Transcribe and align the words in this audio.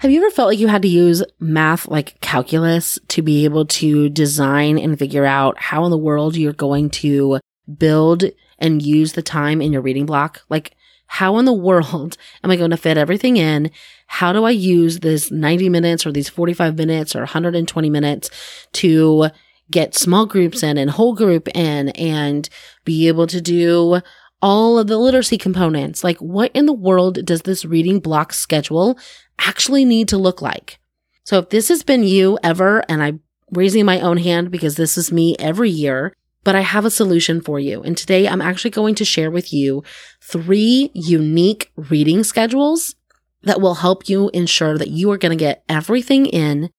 Have 0.00 0.12
you 0.12 0.22
ever 0.22 0.30
felt 0.30 0.50
like 0.50 0.60
you 0.60 0.68
had 0.68 0.82
to 0.82 0.88
use 0.88 1.24
math 1.40 1.88
like 1.88 2.20
calculus 2.20 3.00
to 3.08 3.20
be 3.20 3.44
able 3.44 3.66
to 3.66 4.08
design 4.08 4.78
and 4.78 4.96
figure 4.96 5.24
out 5.24 5.58
how 5.58 5.84
in 5.84 5.90
the 5.90 5.98
world 5.98 6.36
you're 6.36 6.52
going 6.52 6.88
to 6.90 7.40
build 7.76 8.22
and 8.60 8.80
use 8.80 9.14
the 9.14 9.22
time 9.22 9.60
in 9.60 9.72
your 9.72 9.82
reading 9.82 10.06
block? 10.06 10.42
Like, 10.48 10.76
how 11.08 11.36
in 11.38 11.46
the 11.46 11.52
world 11.52 12.16
am 12.44 12.50
I 12.52 12.54
going 12.54 12.70
to 12.70 12.76
fit 12.76 12.96
everything 12.96 13.38
in? 13.38 13.72
How 14.06 14.32
do 14.32 14.44
I 14.44 14.52
use 14.52 15.00
this 15.00 15.32
90 15.32 15.68
minutes 15.68 16.06
or 16.06 16.12
these 16.12 16.28
45 16.28 16.76
minutes 16.76 17.16
or 17.16 17.20
120 17.20 17.90
minutes 17.90 18.30
to 18.74 19.30
get 19.68 19.96
small 19.96 20.26
groups 20.26 20.62
in 20.62 20.78
and 20.78 20.90
whole 20.90 21.16
group 21.16 21.48
in 21.56 21.88
and 21.88 22.48
be 22.84 23.08
able 23.08 23.26
to 23.26 23.40
do 23.40 24.00
all 24.40 24.78
of 24.78 24.86
the 24.86 24.96
literacy 24.96 25.38
components. 25.38 26.04
Like, 26.04 26.18
what 26.18 26.52
in 26.54 26.66
the 26.66 26.72
world 26.72 27.26
does 27.26 27.42
this 27.42 27.64
reading 27.64 27.98
block 27.98 28.32
schedule 28.32 28.96
actually 29.38 29.84
need 29.84 30.08
to 30.08 30.18
look 30.18 30.42
like? 30.42 30.78
So, 31.24 31.38
if 31.38 31.50
this 31.50 31.68
has 31.68 31.82
been 31.82 32.02
you 32.02 32.38
ever, 32.42 32.82
and 32.88 33.02
I'm 33.02 33.20
raising 33.50 33.84
my 33.84 34.00
own 34.00 34.18
hand 34.18 34.50
because 34.50 34.76
this 34.76 34.96
is 34.96 35.12
me 35.12 35.36
every 35.38 35.70
year, 35.70 36.14
but 36.44 36.54
I 36.54 36.60
have 36.60 36.84
a 36.84 36.90
solution 36.90 37.40
for 37.40 37.58
you. 37.60 37.82
And 37.82 37.96
today 37.96 38.28
I'm 38.28 38.40
actually 38.40 38.70
going 38.70 38.94
to 38.96 39.04
share 39.04 39.30
with 39.30 39.52
you 39.52 39.82
three 40.22 40.90
unique 40.94 41.70
reading 41.76 42.24
schedules 42.24 42.94
that 43.42 43.60
will 43.60 43.76
help 43.76 44.08
you 44.08 44.30
ensure 44.30 44.78
that 44.78 44.88
you 44.88 45.10
are 45.10 45.18
going 45.18 45.36
to 45.36 45.44
get 45.44 45.62
everything 45.68 46.26
in 46.26 46.70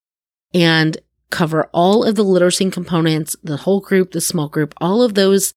and 0.54 0.98
cover 1.30 1.70
all 1.74 2.04
of 2.04 2.16
the 2.16 2.24
literacy 2.24 2.70
components, 2.72 3.36
the 3.44 3.58
whole 3.58 3.80
group, 3.80 4.12
the 4.12 4.22
small 4.22 4.50
group, 4.50 4.74
all 4.78 5.04
of 5.04 5.14
those 5.14 5.54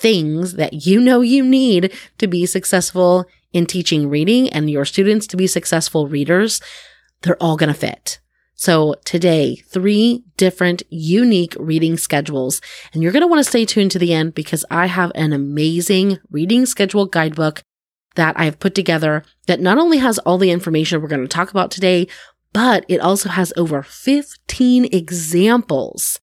things 0.00 0.54
that 0.54 0.86
you 0.86 1.00
know 1.00 1.20
you 1.20 1.42
need 1.42 1.92
to 2.18 2.26
be 2.26 2.44
successful 2.44 3.24
in 3.52 3.66
teaching 3.66 4.08
reading 4.08 4.48
and 4.50 4.70
your 4.70 4.84
students 4.84 5.26
to 5.28 5.36
be 5.36 5.46
successful 5.46 6.08
readers, 6.08 6.60
they're 7.22 7.42
all 7.42 7.56
going 7.56 7.72
to 7.72 7.78
fit. 7.78 8.20
So 8.54 8.96
today, 9.04 9.54
three 9.54 10.24
different 10.36 10.82
unique 10.90 11.54
reading 11.60 11.96
schedules. 11.96 12.60
And 12.92 13.02
you're 13.02 13.12
going 13.12 13.22
to 13.22 13.28
want 13.28 13.38
to 13.38 13.48
stay 13.48 13.64
tuned 13.64 13.92
to 13.92 14.00
the 14.00 14.12
end 14.12 14.34
because 14.34 14.64
I 14.68 14.86
have 14.86 15.12
an 15.14 15.32
amazing 15.32 16.18
reading 16.30 16.66
schedule 16.66 17.06
guidebook 17.06 17.62
that 18.16 18.38
I've 18.38 18.58
put 18.58 18.74
together 18.74 19.22
that 19.46 19.60
not 19.60 19.78
only 19.78 19.98
has 19.98 20.18
all 20.18 20.38
the 20.38 20.50
information 20.50 21.00
we're 21.00 21.06
going 21.06 21.22
to 21.22 21.28
talk 21.28 21.50
about 21.50 21.70
today, 21.70 22.08
but 22.52 22.84
it 22.88 23.00
also 23.00 23.28
has 23.28 23.52
over 23.56 23.82
15 23.82 24.86
examples 24.86 26.18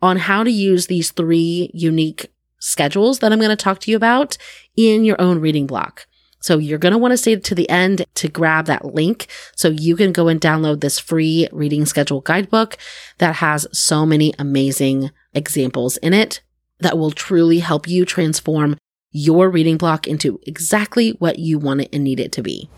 on 0.00 0.18
how 0.18 0.44
to 0.44 0.50
use 0.50 0.86
these 0.86 1.10
three 1.10 1.70
unique 1.74 2.32
schedules 2.60 3.18
that 3.18 3.32
I'm 3.32 3.40
going 3.40 3.50
to 3.50 3.56
talk 3.56 3.80
to 3.80 3.90
you 3.90 3.96
about 3.96 4.38
in 4.76 5.04
your 5.04 5.20
own 5.20 5.40
reading 5.40 5.66
block. 5.66 6.06
So 6.40 6.58
you're 6.58 6.78
going 6.78 6.92
to 6.92 6.98
want 6.98 7.12
to 7.12 7.18
stay 7.18 7.36
to 7.36 7.54
the 7.54 7.68
end 7.68 8.04
to 8.14 8.28
grab 8.28 8.66
that 8.66 8.94
link 8.94 9.28
so 9.54 9.68
you 9.68 9.94
can 9.94 10.12
go 10.12 10.28
and 10.28 10.40
download 10.40 10.80
this 10.80 10.98
free 10.98 11.48
reading 11.52 11.86
schedule 11.86 12.22
guidebook 12.22 12.78
that 13.18 13.36
has 13.36 13.66
so 13.72 14.04
many 14.04 14.32
amazing 14.38 15.10
examples 15.34 15.98
in 15.98 16.14
it 16.14 16.40
that 16.80 16.98
will 16.98 17.10
truly 17.10 17.58
help 17.58 17.86
you 17.86 18.04
transform 18.04 18.76
your 19.12 19.50
reading 19.50 19.76
block 19.76 20.06
into 20.06 20.40
exactly 20.46 21.10
what 21.12 21.38
you 21.38 21.58
want 21.58 21.82
it 21.82 21.88
and 21.92 22.04
need 22.04 22.20
it 22.20 22.32
to 22.32 22.42
be. 22.42 22.70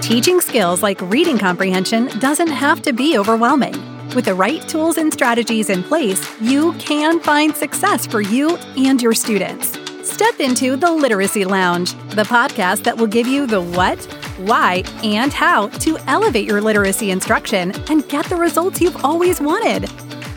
Teaching 0.00 0.40
skills 0.40 0.82
like 0.82 1.00
reading 1.00 1.38
comprehension 1.38 2.06
doesn't 2.18 2.48
have 2.48 2.82
to 2.82 2.92
be 2.92 3.16
overwhelming. 3.18 3.74
With 4.14 4.26
the 4.26 4.34
right 4.34 4.60
tools 4.68 4.98
and 4.98 5.12
strategies 5.12 5.70
in 5.70 5.82
place, 5.82 6.22
you 6.40 6.74
can 6.74 7.20
find 7.20 7.56
success 7.56 8.06
for 8.06 8.20
you 8.20 8.56
and 8.76 9.00
your 9.00 9.14
students. 9.14 9.83
Step 10.14 10.38
into 10.38 10.76
the 10.76 10.92
Literacy 10.92 11.44
Lounge, 11.44 11.94
the 12.10 12.22
podcast 12.22 12.84
that 12.84 12.96
will 12.96 13.08
give 13.08 13.26
you 13.26 13.48
the 13.48 13.60
what, 13.60 13.98
why, 14.38 14.84
and 15.02 15.32
how 15.32 15.66
to 15.80 15.98
elevate 16.06 16.46
your 16.46 16.60
literacy 16.60 17.10
instruction 17.10 17.72
and 17.90 18.08
get 18.08 18.24
the 18.26 18.36
results 18.36 18.80
you've 18.80 19.04
always 19.04 19.40
wanted. 19.40 19.90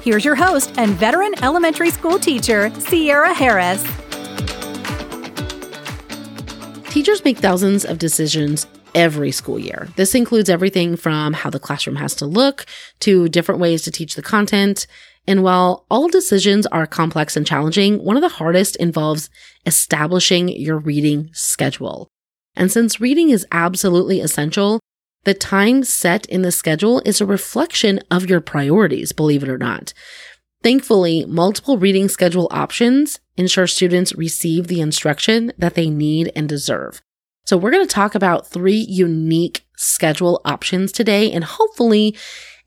Here's 0.03 0.25
your 0.25 0.34
host 0.34 0.73
and 0.80 0.94
veteran 0.94 1.31
elementary 1.44 1.92
school 1.92 2.18
teacher, 2.18 2.72
Sierra 2.79 3.35
Harris. 3.35 3.84
Teachers 6.91 7.24
make 7.24 7.38
thousands 7.38 7.85
of 7.85 8.00
decisions 8.00 8.66
every 8.96 9.31
school 9.31 9.59
year. 9.59 9.90
This 9.96 10.16
includes 10.16 10.50
everything 10.50 10.96
from 10.96 11.34
how 11.34 11.51
the 11.51 11.59
classroom 11.59 11.97
has 11.97 12.16
to 12.16 12.25
look 12.25 12.66
to 13.01 13.30
different 13.30 13.62
ways 13.62 13.84
to 13.84 13.91
teach 13.91 14.16
the 14.16 14.24
content. 14.24 14.88
And 15.27 15.43
while 15.43 15.85
all 15.91 16.07
decisions 16.07 16.65
are 16.67 16.88
complex 16.88 17.35
and 17.35 17.45
challenging, 17.45 18.03
one 18.03 18.15
of 18.15 18.21
the 18.21 18.29
hardest 18.29 18.77
involves 18.77 19.29
establishing 19.65 20.47
your 20.47 20.77
reading 20.77 21.29
schedule. 21.33 22.07
And 22.55 22.71
since 22.71 23.01
reading 23.01 23.29
is 23.29 23.45
absolutely 23.51 24.21
essential, 24.21 24.79
the 25.25 25.33
time 25.33 25.83
set 25.83 26.25
in 26.27 26.41
the 26.41 26.51
schedule 26.51 27.01
is 27.05 27.19
a 27.19 27.25
reflection 27.25 27.99
of 28.09 28.29
your 28.29 28.39
priorities, 28.39 29.11
believe 29.11 29.43
it 29.43 29.49
or 29.49 29.57
not. 29.57 29.93
Thankfully, 30.63 31.25
multiple 31.25 31.77
reading 31.77 32.07
schedule 32.07 32.47
options 32.49 33.19
ensure 33.35 33.67
students 33.67 34.15
receive 34.15 34.67
the 34.67 34.81
instruction 34.81 35.51
that 35.57 35.75
they 35.75 35.89
need 35.89 36.31
and 36.35 36.47
deserve. 36.49 37.01
So 37.45 37.57
we're 37.57 37.71
going 37.71 37.88
to 37.88 37.94
talk 37.94 38.15
about 38.15 38.47
three 38.47 38.85
unique 38.89 39.65
schedule 39.75 40.41
options 40.44 40.91
today 40.91 41.31
and 41.31 41.44
hopefully 41.44 42.17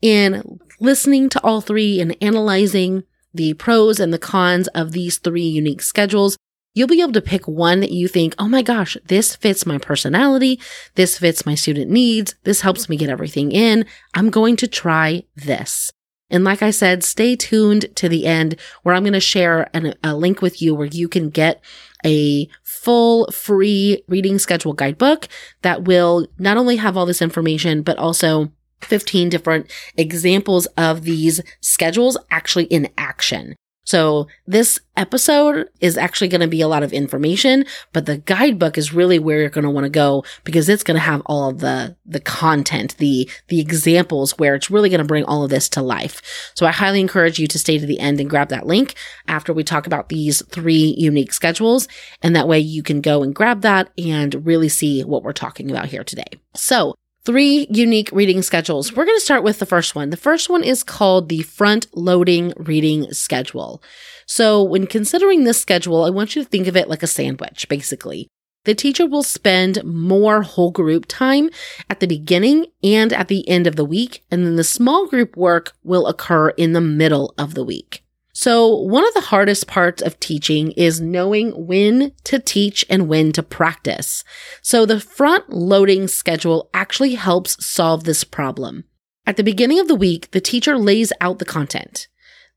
in 0.01 0.59
listening 0.81 1.29
to 1.29 1.43
all 1.43 1.61
three 1.61 2.01
and 2.01 2.17
analyzing 2.21 3.03
the 3.33 3.53
pros 3.53 3.99
and 3.99 4.13
the 4.13 4.19
cons 4.19 4.67
of 4.69 4.91
these 4.91 5.17
three 5.17 5.43
unique 5.43 5.81
schedules, 5.81 6.35
you'll 6.73 6.87
be 6.87 7.01
able 7.01 7.13
to 7.13 7.21
pick 7.21 7.47
one 7.47 7.79
that 7.79 7.91
you 7.91 8.07
think, 8.07 8.35
oh 8.39 8.47
my 8.47 8.61
gosh, 8.61 8.97
this 9.05 9.35
fits 9.35 9.65
my 9.65 9.77
personality. 9.77 10.59
This 10.95 11.17
fits 11.17 11.45
my 11.45 11.55
student 11.55 11.89
needs. 11.89 12.35
This 12.43 12.61
helps 12.61 12.89
me 12.89 12.97
get 12.97 13.09
everything 13.09 13.51
in. 13.51 13.85
I'm 14.13 14.29
going 14.29 14.55
to 14.57 14.67
try 14.67 15.23
this. 15.35 15.91
And 16.29 16.45
like 16.45 16.63
I 16.63 16.71
said, 16.71 17.03
stay 17.03 17.35
tuned 17.35 17.93
to 17.97 18.07
the 18.07 18.25
end 18.25 18.55
where 18.83 18.95
I'm 18.95 19.03
going 19.03 19.13
to 19.13 19.19
share 19.19 19.69
an, 19.73 19.93
a 20.01 20.15
link 20.15 20.41
with 20.41 20.61
you 20.61 20.73
where 20.73 20.87
you 20.87 21.09
can 21.09 21.29
get 21.29 21.61
a 22.05 22.47
full 22.63 23.29
free 23.31 24.03
reading 24.07 24.39
schedule 24.39 24.73
guidebook 24.73 25.27
that 25.61 25.83
will 25.83 26.27
not 26.39 26.57
only 26.57 26.77
have 26.77 26.95
all 26.95 27.05
this 27.05 27.21
information, 27.21 27.81
but 27.81 27.97
also 27.97 28.49
15 28.85 29.29
different 29.29 29.71
examples 29.97 30.65
of 30.77 31.03
these 31.03 31.41
schedules 31.61 32.17
actually 32.29 32.65
in 32.65 32.89
action. 32.97 33.55
So 33.83 34.27
this 34.45 34.79
episode 34.95 35.67
is 35.79 35.97
actually 35.97 36.27
going 36.27 36.41
to 36.41 36.47
be 36.47 36.61
a 36.61 36.67
lot 36.67 36.83
of 36.83 36.93
information, 36.93 37.65
but 37.93 38.05
the 38.05 38.19
guidebook 38.19 38.77
is 38.77 38.93
really 38.93 39.17
where 39.17 39.39
you're 39.39 39.49
going 39.49 39.63
to 39.63 39.71
want 39.71 39.85
to 39.85 39.89
go 39.89 40.23
because 40.43 40.69
it's 40.69 40.83
going 40.83 40.95
to 40.95 41.01
have 41.01 41.21
all 41.25 41.49
of 41.49 41.59
the, 41.59 41.97
the 42.05 42.19
content, 42.19 42.95
the, 42.99 43.29
the 43.47 43.59
examples 43.59 44.37
where 44.37 44.53
it's 44.53 44.69
really 44.69 44.89
going 44.89 45.01
to 45.01 45.07
bring 45.07 45.25
all 45.25 45.43
of 45.43 45.49
this 45.49 45.67
to 45.69 45.81
life. 45.81 46.21
So 46.55 46.67
I 46.67 46.71
highly 46.71 47.01
encourage 47.01 47.39
you 47.39 47.47
to 47.47 47.59
stay 47.59 47.79
to 47.79 47.85
the 47.85 47.99
end 47.99 48.19
and 48.19 48.29
grab 48.29 48.49
that 48.49 48.67
link 48.67 48.93
after 49.27 49.51
we 49.51 49.63
talk 49.63 49.87
about 49.87 50.09
these 50.09 50.45
three 50.45 50.95
unique 50.97 51.33
schedules. 51.33 51.87
And 52.21 52.35
that 52.35 52.47
way 52.47 52.59
you 52.59 52.83
can 52.83 53.01
go 53.01 53.23
and 53.23 53.33
grab 53.33 53.61
that 53.61 53.91
and 53.97 54.45
really 54.45 54.69
see 54.69 55.01
what 55.03 55.23
we're 55.23 55.33
talking 55.33 55.71
about 55.71 55.87
here 55.87 56.03
today. 56.03 56.39
So 56.53 56.95
three 57.23 57.67
unique 57.69 58.09
reading 58.11 58.41
schedules. 58.41 58.93
We're 58.93 59.05
going 59.05 59.17
to 59.17 59.23
start 59.23 59.43
with 59.43 59.59
the 59.59 59.65
first 59.65 59.95
one. 59.95 60.09
The 60.09 60.17
first 60.17 60.49
one 60.49 60.63
is 60.63 60.83
called 60.83 61.29
the 61.29 61.43
front 61.43 61.87
loading 61.93 62.53
reading 62.57 63.11
schedule. 63.13 63.81
So 64.25 64.63
when 64.63 64.87
considering 64.87 65.43
this 65.43 65.61
schedule, 65.61 66.03
I 66.03 66.09
want 66.09 66.35
you 66.35 66.43
to 66.43 66.49
think 66.49 66.67
of 66.67 66.75
it 66.75 66.89
like 66.89 67.03
a 67.03 67.07
sandwich, 67.07 67.67
basically. 67.69 68.27
The 68.63 68.75
teacher 68.75 69.07
will 69.07 69.23
spend 69.23 69.83
more 69.83 70.43
whole 70.43 70.71
group 70.71 71.05
time 71.07 71.49
at 71.89 71.99
the 71.99 72.07
beginning 72.07 72.67
and 72.83 73.11
at 73.11 73.27
the 73.27 73.47
end 73.49 73.65
of 73.65 73.75
the 73.75 73.85
week, 73.85 74.23
and 74.29 74.45
then 74.45 74.55
the 74.55 74.63
small 74.63 75.07
group 75.07 75.35
work 75.35 75.73
will 75.83 76.05
occur 76.05 76.49
in 76.49 76.73
the 76.73 76.81
middle 76.81 77.33
of 77.37 77.55
the 77.55 77.63
week. 77.63 78.03
So 78.41 78.75
one 78.75 79.07
of 79.07 79.13
the 79.13 79.21
hardest 79.21 79.67
parts 79.67 80.01
of 80.01 80.19
teaching 80.19 80.71
is 80.71 80.99
knowing 80.99 81.67
when 81.67 82.13
to 82.23 82.39
teach 82.39 82.83
and 82.89 83.07
when 83.07 83.31
to 83.33 83.43
practice. 83.43 84.23
So 84.63 84.83
the 84.83 84.99
front 84.99 85.51
loading 85.51 86.07
schedule 86.07 86.67
actually 86.73 87.13
helps 87.13 87.63
solve 87.63 88.03
this 88.03 88.23
problem. 88.23 88.85
At 89.27 89.37
the 89.37 89.43
beginning 89.43 89.79
of 89.79 89.87
the 89.87 89.93
week, 89.93 90.31
the 90.31 90.41
teacher 90.41 90.75
lays 90.75 91.13
out 91.21 91.37
the 91.37 91.45
content. 91.45 92.07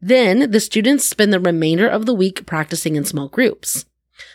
Then 0.01 0.51
the 0.51 0.59
students 0.59 1.07
spend 1.07 1.35
the 1.35 1.39
remainder 1.39 1.87
of 1.87 2.07
the 2.07 2.15
week 2.15 2.47
practicing 2.47 2.97
in 2.97 3.05
small 3.05 3.29
groups. 3.29 3.85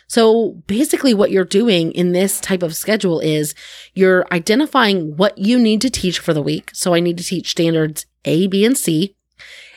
So 0.06 0.62
basically 0.68 1.14
what 1.14 1.32
you're 1.32 1.44
doing 1.44 1.90
in 1.90 2.12
this 2.12 2.38
type 2.38 2.62
of 2.62 2.76
schedule 2.76 3.18
is 3.18 3.56
you're 3.92 4.24
identifying 4.30 5.16
what 5.16 5.36
you 5.36 5.58
need 5.58 5.80
to 5.80 5.90
teach 5.90 6.20
for 6.20 6.32
the 6.32 6.42
week. 6.42 6.70
So 6.74 6.94
I 6.94 7.00
need 7.00 7.18
to 7.18 7.24
teach 7.24 7.50
standards 7.50 8.06
A, 8.24 8.46
B, 8.46 8.64
and 8.64 8.78
C 8.78 9.16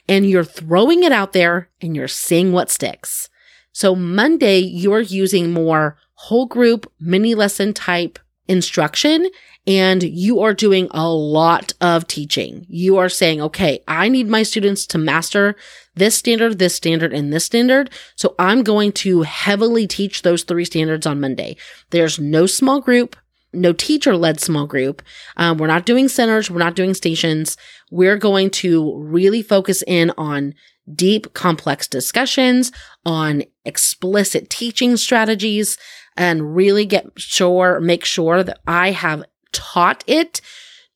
and 0.07 0.29
you're 0.29 0.43
throwing 0.43 1.03
it 1.03 1.11
out 1.11 1.33
there 1.33 1.69
and 1.81 1.95
you're 1.95 2.07
seeing 2.07 2.51
what 2.51 2.69
sticks. 2.69 3.29
So 3.71 3.95
Monday, 3.95 4.59
you're 4.59 5.01
using 5.01 5.51
more 5.51 5.97
whole 6.13 6.45
group 6.45 6.91
mini 6.99 7.35
lesson 7.35 7.73
type 7.73 8.19
instruction 8.47 9.29
and 9.65 10.03
you 10.03 10.41
are 10.41 10.53
doing 10.53 10.87
a 10.91 11.09
lot 11.09 11.73
of 11.79 12.05
teaching. 12.07 12.65
You 12.67 12.97
are 12.97 13.09
saying, 13.09 13.41
okay, 13.41 13.81
I 13.87 14.09
need 14.09 14.27
my 14.27 14.43
students 14.43 14.85
to 14.87 14.97
master 14.97 15.55
this 15.95 16.15
standard, 16.15 16.59
this 16.59 16.75
standard, 16.75 17.13
and 17.13 17.31
this 17.31 17.45
standard. 17.45 17.89
So 18.15 18.35
I'm 18.39 18.63
going 18.63 18.91
to 18.93 19.21
heavily 19.21 19.87
teach 19.87 20.21
those 20.21 20.43
three 20.43 20.65
standards 20.65 21.05
on 21.05 21.21
Monday. 21.21 21.55
There's 21.91 22.19
no 22.19 22.45
small 22.45 22.81
group. 22.81 23.15
No 23.53 23.73
teacher 23.73 24.15
led 24.15 24.39
small 24.39 24.67
group. 24.67 25.01
Um, 25.37 25.57
we're 25.57 25.67
not 25.67 25.85
doing 25.85 26.07
centers. 26.07 26.49
We're 26.49 26.59
not 26.59 26.75
doing 26.75 26.93
stations. 26.93 27.57
We're 27.91 28.17
going 28.17 28.49
to 28.51 28.97
really 28.97 29.41
focus 29.41 29.83
in 29.85 30.11
on 30.17 30.55
deep, 30.93 31.33
complex 31.33 31.87
discussions, 31.87 32.71
on 33.05 33.43
explicit 33.65 34.49
teaching 34.49 34.97
strategies, 34.97 35.77
and 36.17 36.55
really 36.55 36.85
get 36.85 37.07
sure, 37.15 37.79
make 37.79 38.05
sure 38.05 38.43
that 38.43 38.59
I 38.67 38.91
have 38.91 39.23
taught 39.51 40.03
it 40.07 40.41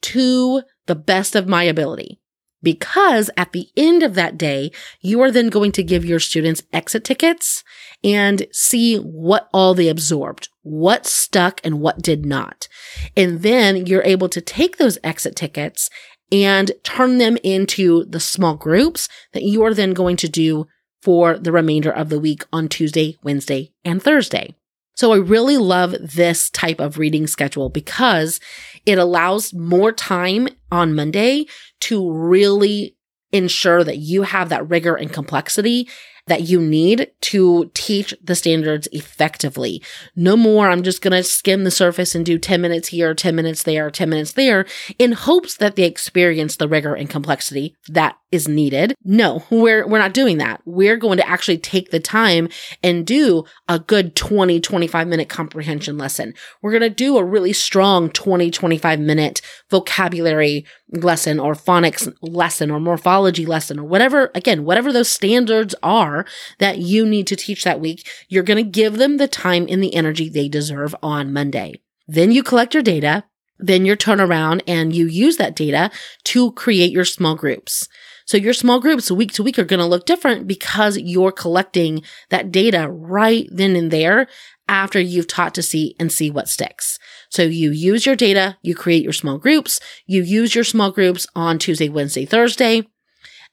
to 0.01 0.63
the 0.85 0.95
best 0.95 1.35
of 1.35 1.47
my 1.47 1.63
ability. 1.63 2.19
Because 2.67 3.29
at 3.37 3.53
the 3.53 3.69
end 3.77 4.03
of 4.03 4.13
that 4.15 4.37
day, 4.37 4.73
you 4.99 5.21
are 5.21 5.31
then 5.31 5.47
going 5.47 5.71
to 5.71 5.81
give 5.81 6.03
your 6.03 6.19
students 6.19 6.63
exit 6.73 7.05
tickets 7.05 7.63
and 8.03 8.45
see 8.51 8.97
what 8.97 9.47
all 9.53 9.73
they 9.73 9.87
absorbed, 9.87 10.49
what 10.63 11.05
stuck 11.05 11.61
and 11.63 11.79
what 11.79 12.01
did 12.01 12.25
not. 12.25 12.67
And 13.15 13.41
then 13.41 13.85
you're 13.85 14.03
able 14.03 14.27
to 14.27 14.41
take 14.41 14.75
those 14.75 14.97
exit 15.01 15.33
tickets 15.37 15.89
and 16.29 16.73
turn 16.83 17.19
them 17.19 17.37
into 17.41 18.03
the 18.03 18.19
small 18.19 18.55
groups 18.55 19.07
that 19.31 19.43
you 19.43 19.63
are 19.63 19.73
then 19.73 19.93
going 19.93 20.17
to 20.17 20.27
do 20.27 20.67
for 21.01 21.39
the 21.39 21.53
remainder 21.53 21.89
of 21.89 22.09
the 22.09 22.19
week 22.19 22.43
on 22.51 22.67
Tuesday, 22.67 23.15
Wednesday, 23.23 23.71
and 23.85 24.03
Thursday. 24.03 24.53
So 24.97 25.13
I 25.13 25.17
really 25.17 25.57
love 25.57 25.95
this 26.01 26.49
type 26.49 26.79
of 26.79 26.97
reading 26.97 27.27
schedule 27.27 27.69
because 27.69 28.39
it 28.85 28.97
allows 28.97 29.53
more 29.53 29.91
time 29.91 30.47
on 30.71 30.95
Monday 30.95 31.45
to 31.81 32.11
really 32.11 32.95
ensure 33.31 33.83
that 33.83 33.97
you 33.97 34.23
have 34.23 34.49
that 34.49 34.69
rigor 34.69 34.95
and 34.95 35.11
complexity 35.11 35.87
that 36.27 36.43
you 36.43 36.61
need 36.61 37.09
to 37.21 37.71
teach 37.73 38.13
the 38.21 38.35
standards 38.35 38.87
effectively. 38.91 39.81
No 40.15 40.37
more, 40.37 40.69
I'm 40.69 40.83
just 40.83 41.01
going 41.01 41.13
to 41.13 41.23
skim 41.23 41.63
the 41.63 41.71
surface 41.71 42.13
and 42.13 42.25
do 42.25 42.37
10 42.37 42.61
minutes 42.61 42.89
here, 42.89 43.13
10 43.13 43.35
minutes 43.35 43.63
there, 43.63 43.89
10 43.89 44.09
minutes 44.09 44.33
there 44.33 44.65
in 44.99 45.13
hopes 45.13 45.57
that 45.57 45.75
they 45.75 45.83
experience 45.83 46.57
the 46.57 46.67
rigor 46.67 46.93
and 46.93 47.09
complexity 47.09 47.75
that 47.87 48.17
is 48.31 48.47
needed. 48.47 48.93
No, 49.03 49.43
we're, 49.49 49.87
we're 49.87 49.99
not 49.99 50.13
doing 50.13 50.37
that. 50.37 50.61
We're 50.65 50.97
going 50.97 51.17
to 51.17 51.27
actually 51.27 51.59
take 51.59 51.91
the 51.91 51.99
time 51.99 52.49
and 52.83 53.07
do 53.07 53.45
a 53.69 53.79
good 53.79 54.15
20, 54.15 54.59
25 54.59 55.07
minute 55.07 55.29
comprehension 55.29 55.97
lesson. 55.97 56.33
We're 56.61 56.71
going 56.71 56.81
to 56.81 56.89
do 56.89 57.17
a 57.17 57.23
really 57.23 57.53
strong 57.53 58.09
20, 58.09 58.51
25 58.51 58.99
minute 58.99 59.41
vocabulary 59.69 60.65
lesson 60.91 61.39
or 61.39 61.53
phonics 61.53 62.11
lesson 62.21 62.71
or 62.71 62.79
morphology 62.79 63.45
lesson 63.45 63.79
or 63.79 63.83
whatever, 63.83 64.31
again, 64.33 64.63
whatever 64.63 64.93
those 64.93 65.09
standards 65.09 65.75
are 65.83 66.25
that 66.59 66.79
you 66.79 67.05
need 67.05 67.27
to 67.27 67.35
teach 67.35 67.63
that 67.63 67.79
week, 67.79 68.07
you're 68.29 68.43
going 68.43 68.63
to 68.63 68.69
give 68.69 68.97
them 68.97 69.17
the 69.17 69.27
time 69.27 69.65
and 69.69 69.83
the 69.83 69.93
energy 69.93 70.29
they 70.29 70.47
deserve 70.47 70.95
on 71.03 71.33
Monday. 71.33 71.81
Then 72.07 72.31
you 72.31 72.43
collect 72.43 72.73
your 72.73 72.83
data. 72.83 73.25
Then 73.59 73.85
you 73.85 73.95
turn 73.95 74.21
around 74.21 74.63
and 74.67 74.95
you 74.95 75.07
use 75.07 75.37
that 75.37 75.55
data 75.55 75.89
to 76.25 76.51
create 76.51 76.91
your 76.91 77.05
small 77.05 77.35
groups. 77.35 77.87
So 78.25 78.37
your 78.37 78.53
small 78.53 78.79
groups 78.79 79.09
week 79.09 79.31
to 79.33 79.43
week 79.43 79.57
are 79.57 79.63
going 79.63 79.79
to 79.79 79.85
look 79.85 80.05
different 80.05 80.47
because 80.47 80.97
you're 80.97 81.31
collecting 81.31 82.03
that 82.29 82.51
data 82.51 82.89
right 82.89 83.47
then 83.49 83.75
and 83.75 83.89
there 83.89 84.27
after 84.67 84.99
you've 84.99 85.27
taught 85.27 85.55
to 85.55 85.63
see 85.63 85.95
and 85.99 86.11
see 86.11 86.29
what 86.29 86.49
sticks. 86.49 86.99
So 87.29 87.43
you 87.43 87.71
use 87.71 88.05
your 88.05 88.15
data, 88.15 88.57
you 88.61 88.75
create 88.75 89.03
your 89.03 89.13
small 89.13 89.37
groups, 89.37 89.79
you 90.05 90.21
use 90.21 90.55
your 90.55 90.63
small 90.63 90.91
groups 90.91 91.27
on 91.35 91.59
Tuesday, 91.59 91.89
Wednesday, 91.89 92.25
Thursday. 92.25 92.87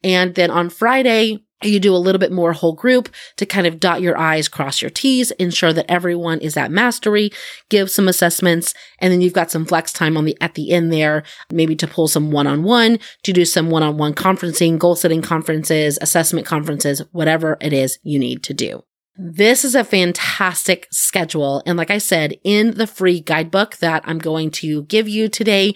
And 0.03 0.35
then 0.35 0.51
on 0.51 0.69
Friday, 0.69 1.45
you 1.63 1.81
do 1.81 1.95
a 1.95 1.99
little 1.99 2.19
bit 2.19 2.33
more 2.33 2.53
whole 2.53 2.75
group 2.75 3.09
to 3.37 3.47
kind 3.47 3.67
of 3.67 3.81
dot 3.81 4.03
your 4.03 4.19
I's, 4.19 4.49
cross 4.49 4.83
your 4.83 4.91
T's, 4.91 5.31
ensure 5.33 5.73
that 5.73 5.91
everyone 5.91 6.41
is 6.41 6.57
at 6.57 6.71
mastery, 6.71 7.31
give 7.71 7.91
some 7.91 8.07
assessments, 8.07 8.75
and 8.99 9.13
then 9.13 9.21
you've 9.21 9.33
got 9.33 9.51
some 9.51 9.65
flex 9.65 9.93
time 9.93 10.17
on 10.17 10.27
the, 10.27 10.37
at 10.41 10.55
the 10.55 10.73
end 10.73 10.93
there, 10.93 11.23
maybe 11.51 11.75
to 11.77 11.87
pull 11.87 12.07
some 12.07 12.31
one-on-one, 12.31 12.99
to 13.23 13.33
do 13.33 13.45
some 13.45 13.71
one-on-one 13.71 14.15
conferencing, 14.15 14.79
goal 14.79 14.95
setting 14.95 15.23
conferences, 15.23 15.99
assessment 16.03 16.47
conferences, 16.47 17.03
whatever 17.13 17.57
it 17.61 17.73
is 17.73 17.99
you 18.03 18.19
need 18.19 18.43
to 18.43 18.53
do. 18.53 18.83
This 19.17 19.65
is 19.65 19.77
a 19.77 19.85
fantastic 19.85 20.89
schedule. 20.91 21.63
And 21.67 21.79
like 21.79 21.91
I 21.91 21.99
said, 21.99 22.35
in 22.43 22.73
the 22.73 22.87
free 22.87 23.21
guidebook 23.21 23.77
that 23.77 24.03
I'm 24.07 24.19
going 24.19 24.51
to 24.53 24.83
give 24.85 25.09
you 25.09 25.29
today, 25.29 25.75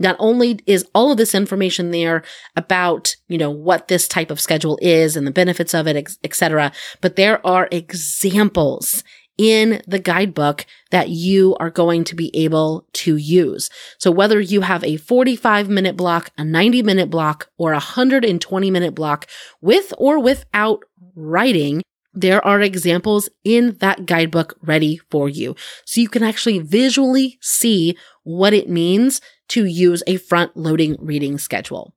not 0.00 0.16
only 0.18 0.58
is 0.66 0.88
all 0.92 1.12
of 1.12 1.18
this 1.18 1.34
information 1.34 1.92
there 1.92 2.24
about, 2.56 3.14
you 3.28 3.38
know, 3.38 3.50
what 3.50 3.86
this 3.86 4.08
type 4.08 4.30
of 4.30 4.40
schedule 4.40 4.76
is 4.82 5.14
and 5.14 5.24
the 5.24 5.30
benefits 5.30 5.72
of 5.72 5.86
it, 5.86 6.16
etc., 6.24 6.72
but 7.00 7.14
there 7.14 7.46
are 7.46 7.68
examples 7.70 9.04
in 9.38 9.80
the 9.86 9.98
guidebook 9.98 10.66
that 10.90 11.10
you 11.10 11.56
are 11.60 11.70
going 11.70 12.02
to 12.04 12.16
be 12.16 12.34
able 12.36 12.86
to 12.92 13.16
use. 13.16 13.70
So 13.98 14.10
whether 14.10 14.40
you 14.40 14.62
have 14.62 14.82
a 14.82 14.96
45 14.96 15.68
minute 15.68 15.96
block, 15.96 16.30
a 16.36 16.44
90 16.44 16.82
minute 16.82 17.08
block, 17.08 17.50
or 17.56 17.70
a 17.70 17.76
120 17.76 18.70
minute 18.70 18.94
block 18.94 19.26
with 19.60 19.94
or 19.96 20.18
without 20.18 20.82
writing, 21.14 21.82
there 22.12 22.44
are 22.44 22.60
examples 22.60 23.28
in 23.44 23.76
that 23.80 24.06
guidebook 24.06 24.56
ready 24.62 25.00
for 25.10 25.28
you. 25.28 25.54
So 25.84 26.00
you 26.00 26.08
can 26.08 26.22
actually 26.22 26.58
visually 26.58 27.38
see 27.40 27.96
what 28.24 28.52
it 28.52 28.68
means 28.68 29.20
to 29.48 29.64
use 29.64 30.02
a 30.06 30.16
front 30.16 30.56
loading 30.56 30.96
reading 31.00 31.38
schedule. 31.38 31.94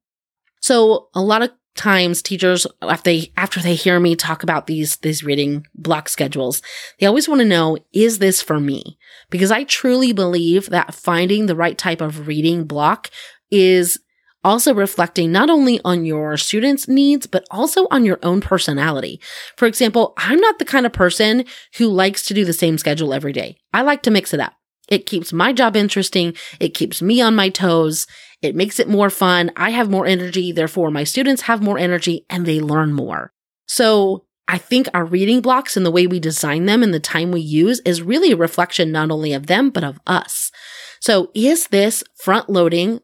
So 0.62 1.10
a 1.14 1.22
lot 1.22 1.42
of 1.42 1.52
times 1.76 2.22
teachers 2.22 2.68
after 2.82 3.04
they 3.04 3.34
after 3.36 3.60
they 3.60 3.74
hear 3.74 4.00
me 4.00 4.16
talk 4.16 4.44
about 4.44 4.68
these 4.68 4.98
these 4.98 5.24
reading 5.24 5.66
block 5.74 6.08
schedules 6.08 6.62
they 7.00 7.08
always 7.08 7.28
want 7.28 7.40
to 7.40 7.46
know 7.46 7.76
is 7.92 8.20
this 8.20 8.44
for 8.44 8.60
me 8.60 8.96
because 9.32 9.50
i 9.50 9.64
truly 9.64 10.14
believe 10.14 10.70
that 10.70 10.94
finding 10.94 11.48
the 11.48 11.56
right 11.56 11.80
type 11.80 12.00
of 12.00 12.28
reading 12.28 12.66
block 12.66 13.10
is 13.50 14.00
also 14.44 14.74
reflecting 14.74 15.32
not 15.32 15.50
only 15.50 15.80
on 15.86 16.06
your 16.06 16.38
students' 16.38 16.88
needs, 16.88 17.28
but 17.28 17.46
also 17.50 17.88
on 17.92 18.06
your 18.06 18.20
own 18.24 18.42
personality. 18.42 19.20
For 19.58 19.66
example, 19.66 20.14
I'm 20.18 20.40
not 20.40 20.60
the 20.60 20.66
kind 20.66 20.86
of 20.86 20.94
person 20.94 21.46
who 21.78 21.88
likes 21.88 22.26
to 22.28 22.34
do 22.34 22.46
the 22.46 22.54
same 22.54 22.78
schedule 22.78 23.14
every 23.14 23.34
day. 23.34 23.58
I 23.74 23.82
like 23.82 24.04
to 24.04 24.12
mix 24.12 24.34
it 24.34 24.40
up. 24.40 24.54
It 24.90 25.06
keeps 25.06 25.32
my 25.32 25.54
job 25.54 25.76
interesting. 25.76 26.36
It 26.60 26.74
keeps 26.74 27.02
me 27.02 27.22
on 27.22 27.36
my 27.36 27.50
toes. 27.50 28.06
It 28.42 28.56
makes 28.56 28.80
it 28.80 28.90
more 28.90 29.10
fun. 29.10 29.52
I 29.56 29.70
have 29.70 29.90
more 29.90 30.06
energy. 30.06 30.52
Therefore, 30.52 30.92
my 30.92 31.06
students 31.06 31.44
have 31.44 31.64
more 31.64 31.78
energy 31.78 32.26
and 32.30 32.46
they 32.46 32.60
learn 32.60 32.92
more. 32.92 33.32
So 33.66 34.26
I 34.48 34.58
think 34.58 34.90
our 34.94 35.06
reading 35.06 35.40
blocks 35.40 35.78
and 35.78 35.86
the 35.86 35.92
way 35.92 36.06
we 36.06 36.20
design 36.20 36.66
them 36.66 36.84
and 36.84 36.94
the 36.94 37.00
time 37.00 37.32
we 37.32 37.40
use 37.40 37.80
is 37.86 38.02
really 38.02 38.34
a 38.34 38.38
reflection 38.38 38.92
not 38.92 39.10
only 39.10 39.32
of 39.32 39.48
them, 39.48 39.70
but 39.70 39.86
of 39.86 40.00
us. 40.06 40.52
So 41.00 41.32
is 41.34 41.68
this 41.68 42.04
front 42.16 42.50
loading 42.50 43.00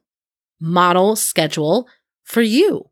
model 0.60 1.16
schedule 1.16 1.88
for 2.24 2.42
you. 2.42 2.90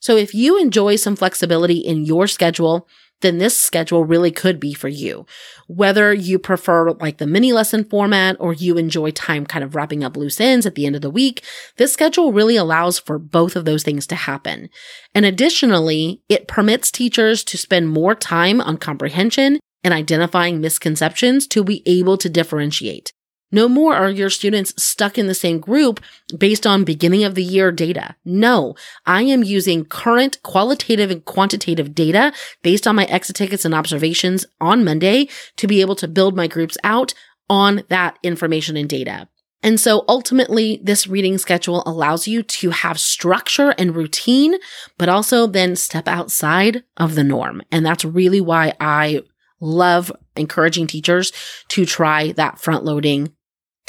So 0.00 0.16
if 0.16 0.34
you 0.34 0.58
enjoy 0.58 0.96
some 0.96 1.16
flexibility 1.16 1.78
in 1.78 2.04
your 2.04 2.26
schedule, 2.26 2.88
then 3.20 3.38
this 3.38 3.60
schedule 3.60 4.04
really 4.04 4.30
could 4.30 4.58
be 4.58 4.72
for 4.72 4.88
you. 4.88 5.26
Whether 5.66 6.12
you 6.12 6.38
prefer 6.38 6.92
like 6.92 7.18
the 7.18 7.26
mini 7.26 7.52
lesson 7.52 7.84
format 7.84 8.36
or 8.40 8.54
you 8.54 8.78
enjoy 8.78 9.10
time 9.10 9.44
kind 9.44 9.62
of 9.62 9.74
wrapping 9.74 10.02
up 10.02 10.16
loose 10.16 10.40
ends 10.40 10.66
at 10.66 10.74
the 10.74 10.86
end 10.86 10.96
of 10.96 11.02
the 11.02 11.10
week, 11.10 11.44
this 11.76 11.92
schedule 11.92 12.32
really 12.32 12.56
allows 12.56 12.98
for 12.98 13.18
both 13.18 13.56
of 13.56 13.64
those 13.66 13.82
things 13.82 14.06
to 14.06 14.14
happen. 14.14 14.70
And 15.14 15.24
additionally, 15.24 16.22
it 16.28 16.48
permits 16.48 16.90
teachers 16.90 17.44
to 17.44 17.58
spend 17.58 17.88
more 17.88 18.14
time 18.14 18.60
on 18.60 18.78
comprehension 18.78 19.60
and 19.84 19.94
identifying 19.94 20.60
misconceptions 20.60 21.46
to 21.48 21.64
be 21.64 21.82
able 21.86 22.16
to 22.18 22.28
differentiate. 22.28 23.12
No 23.52 23.68
more 23.68 23.94
are 23.94 24.10
your 24.10 24.30
students 24.30 24.72
stuck 24.80 25.18
in 25.18 25.26
the 25.26 25.34
same 25.34 25.58
group 25.58 26.00
based 26.36 26.66
on 26.66 26.84
beginning 26.84 27.24
of 27.24 27.34
the 27.34 27.42
year 27.42 27.72
data. 27.72 28.14
No, 28.24 28.76
I 29.06 29.22
am 29.22 29.42
using 29.42 29.84
current 29.84 30.42
qualitative 30.42 31.10
and 31.10 31.24
quantitative 31.24 31.94
data 31.94 32.32
based 32.62 32.86
on 32.86 32.96
my 32.96 33.04
exit 33.06 33.36
tickets 33.36 33.64
and 33.64 33.74
observations 33.74 34.46
on 34.60 34.84
Monday 34.84 35.28
to 35.56 35.66
be 35.66 35.80
able 35.80 35.96
to 35.96 36.08
build 36.08 36.36
my 36.36 36.46
groups 36.46 36.78
out 36.84 37.12
on 37.48 37.82
that 37.88 38.18
information 38.22 38.76
and 38.76 38.88
data. 38.88 39.28
And 39.62 39.78
so 39.78 40.04
ultimately, 40.08 40.80
this 40.82 41.06
reading 41.06 41.36
schedule 41.36 41.82
allows 41.84 42.26
you 42.26 42.42
to 42.42 42.70
have 42.70 42.98
structure 42.98 43.74
and 43.76 43.94
routine, 43.94 44.54
but 44.96 45.10
also 45.10 45.46
then 45.46 45.76
step 45.76 46.08
outside 46.08 46.82
of 46.96 47.14
the 47.14 47.24
norm. 47.24 47.60
And 47.70 47.84
that's 47.84 48.04
really 48.04 48.40
why 48.40 48.72
I 48.80 49.22
love 49.60 50.10
encouraging 50.36 50.86
teachers 50.86 51.32
to 51.68 51.84
try 51.84 52.32
that 52.32 52.58
front 52.58 52.84
loading 52.84 53.34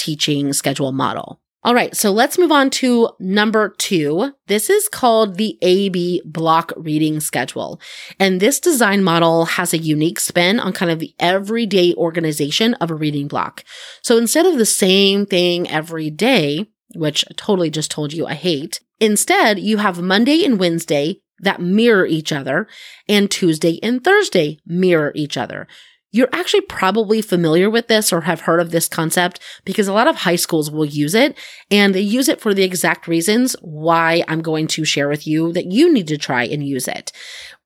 teaching 0.02 0.52
schedule 0.52 0.92
model. 0.92 1.40
All 1.64 1.76
right, 1.76 1.96
so 1.96 2.12
let's 2.12 2.40
move 2.40 2.52
on 2.52 2.72
to 2.72 3.10
number 3.20 3.70
two. 3.78 4.34
This 4.48 4.68
is 4.68 4.90
called 4.90 5.36
the 5.36 5.60
AB 5.62 6.24
block 6.26 6.74
reading 6.76 7.20
schedule. 7.20 7.80
And 8.20 8.40
this 8.40 8.60
design 8.60 9.04
model 9.04 9.46
has 9.46 9.72
a 9.72 9.78
unique 9.78 10.20
spin 10.20 10.60
on 10.60 10.74
kind 10.74 10.92
of 10.92 10.98
the 10.98 11.14
everyday 11.20 11.94
organization 11.94 12.74
of 12.76 12.90
a 12.90 12.96
reading 12.96 13.28
block. 13.28 13.64
So 14.02 14.18
instead 14.18 14.48
of 14.48 14.58
the 14.58 14.66
same 14.66 15.28
thing 15.28 15.70
every 15.70 16.10
day, 16.10 16.66
which 16.96 17.24
I 17.30 17.34
totally 17.38 17.70
just 17.70 17.92
told 17.92 18.12
you 18.12 18.26
I 18.26 18.34
hate, 18.34 18.80
instead 19.00 19.60
you 19.60 19.78
have 19.78 20.02
Monday 20.02 20.44
and 20.44 20.60
Wednesday 20.60 21.22
that 21.42 21.62
mirror 21.62 22.08
each 22.08 22.32
other 22.32 22.68
and 23.08 23.30
Tuesday 23.30 23.80
and 23.84 24.04
Thursday 24.04 24.58
mirror 24.66 25.12
each 25.14 25.38
other. 25.38 25.68
You're 26.12 26.30
actually 26.34 26.62
probably 26.62 27.22
familiar 27.22 27.70
with 27.70 27.88
this 27.88 28.12
or 28.12 28.22
have 28.22 28.42
heard 28.42 28.60
of 28.60 28.72
this 28.72 28.90
concept 28.90 29.40
because 29.64 29.88
a 29.88 29.94
lot 29.94 30.08
of 30.08 30.18
high 30.18 30.36
schools 30.36 30.70
will 30.70 30.86
use 30.86 31.16
it 31.16 31.38
and 31.70 31.96
they 31.96 32.02
use 32.02 32.28
it 32.28 32.42
for 32.42 32.54
the 32.54 32.64
exact 32.64 33.08
reasons 33.08 33.56
why 33.62 34.24
I'm 34.28 34.42
going 34.42 34.68
to 34.68 34.84
share 34.84 35.08
with 35.08 35.26
you 35.26 35.54
that 35.54 35.72
you 35.72 35.92
need 35.92 36.08
to 36.10 36.18
try 36.18 36.44
and 36.44 36.66
use 36.66 36.88
it. 36.88 37.12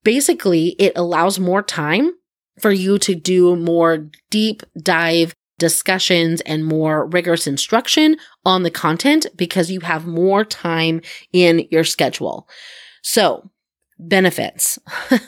Basically, 0.03 0.75
it 0.77 0.93
allows 0.95 1.39
more 1.39 1.63
time 1.63 2.11
for 2.59 2.71
you 2.71 2.99
to 2.99 3.15
do 3.15 3.55
more 3.55 4.09
deep 4.29 4.61
dive 4.79 5.33
discussions 5.57 6.41
and 6.41 6.65
more 6.65 7.07
rigorous 7.07 7.47
instruction 7.47 8.17
on 8.45 8.63
the 8.63 8.71
content 8.71 9.25
because 9.35 9.71
you 9.71 9.79
have 9.81 10.05
more 10.05 10.43
time 10.43 11.01
in 11.31 11.67
your 11.71 11.83
schedule. 11.83 12.47
So 13.01 13.49
benefits. 13.97 14.79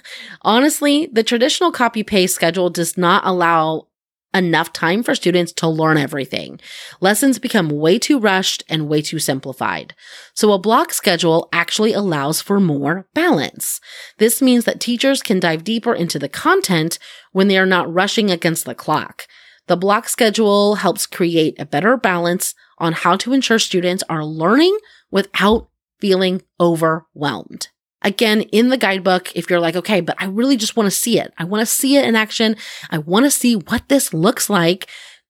Honestly, 0.42 1.10
the 1.12 1.24
traditional 1.24 1.72
copy 1.72 2.04
paste 2.04 2.36
schedule 2.36 2.70
does 2.70 2.98
not 2.98 3.26
allow 3.26 3.88
enough 4.34 4.72
time 4.74 5.04
for 5.04 5.16
students 5.16 5.52
to 5.52 5.68
learn 5.68 5.98
everything. 5.98 6.60
Lessons 7.00 7.40
become 7.40 7.70
way 7.70 7.98
too 7.98 8.20
rushed 8.20 8.64
and 8.70 8.88
way 8.88 9.02
too 9.02 9.20
simplified. 9.20 9.96
So 10.34 10.52
a 10.52 10.60
block 10.60 10.94
schedule 10.94 11.50
actually 11.52 11.94
allows 11.94 12.42
for 12.42 12.60
more 12.60 13.08
balance. 13.14 13.80
This 14.18 14.42
means 14.42 14.66
that 14.66 14.80
teachers 14.80 15.22
can 15.22 15.40
dive 15.40 15.64
deeper 15.64 15.94
into 15.94 16.20
the 16.20 16.30
content 16.30 17.00
when 17.32 17.48
they 17.48 17.58
are 17.58 17.66
not 17.66 17.92
rushing 17.92 18.30
against 18.30 18.66
the 18.66 18.76
clock. 18.76 19.28
The 19.68 19.78
block 19.78 20.08
schedule 20.08 20.76
helps 20.76 21.06
create 21.06 21.60
a 21.60 21.66
better 21.66 21.98
balance 21.98 22.54
on 22.78 22.94
how 22.94 23.18
to 23.18 23.34
ensure 23.34 23.60
students 23.60 24.04
are 24.08 24.24
learning 24.24 24.78
without 25.12 25.70
feeling 26.00 26.42
overwhelmed. 26.60 27.70
Again, 28.04 28.42
in 28.42 28.70
the 28.70 28.78
guidebook, 28.78 29.36
if 29.36 29.50
you're 29.50 29.60
like, 29.60 29.76
okay, 29.76 30.02
but 30.02 30.16
I 30.20 30.26
really 30.26 30.56
just 30.56 30.76
want 30.76 30.88
to 30.88 30.96
see 30.96 31.20
it. 31.20 31.34
I 31.38 31.44
want 31.44 31.62
to 31.62 31.66
see 31.66 31.98
it 31.98 32.06
in 32.06 32.16
action. 32.16 32.56
I 32.90 33.00
want 33.00 33.26
to 33.26 33.32
see 33.32 33.56
what 33.56 33.90
this 33.90 34.14
looks 34.14 34.50
like. 34.50 34.88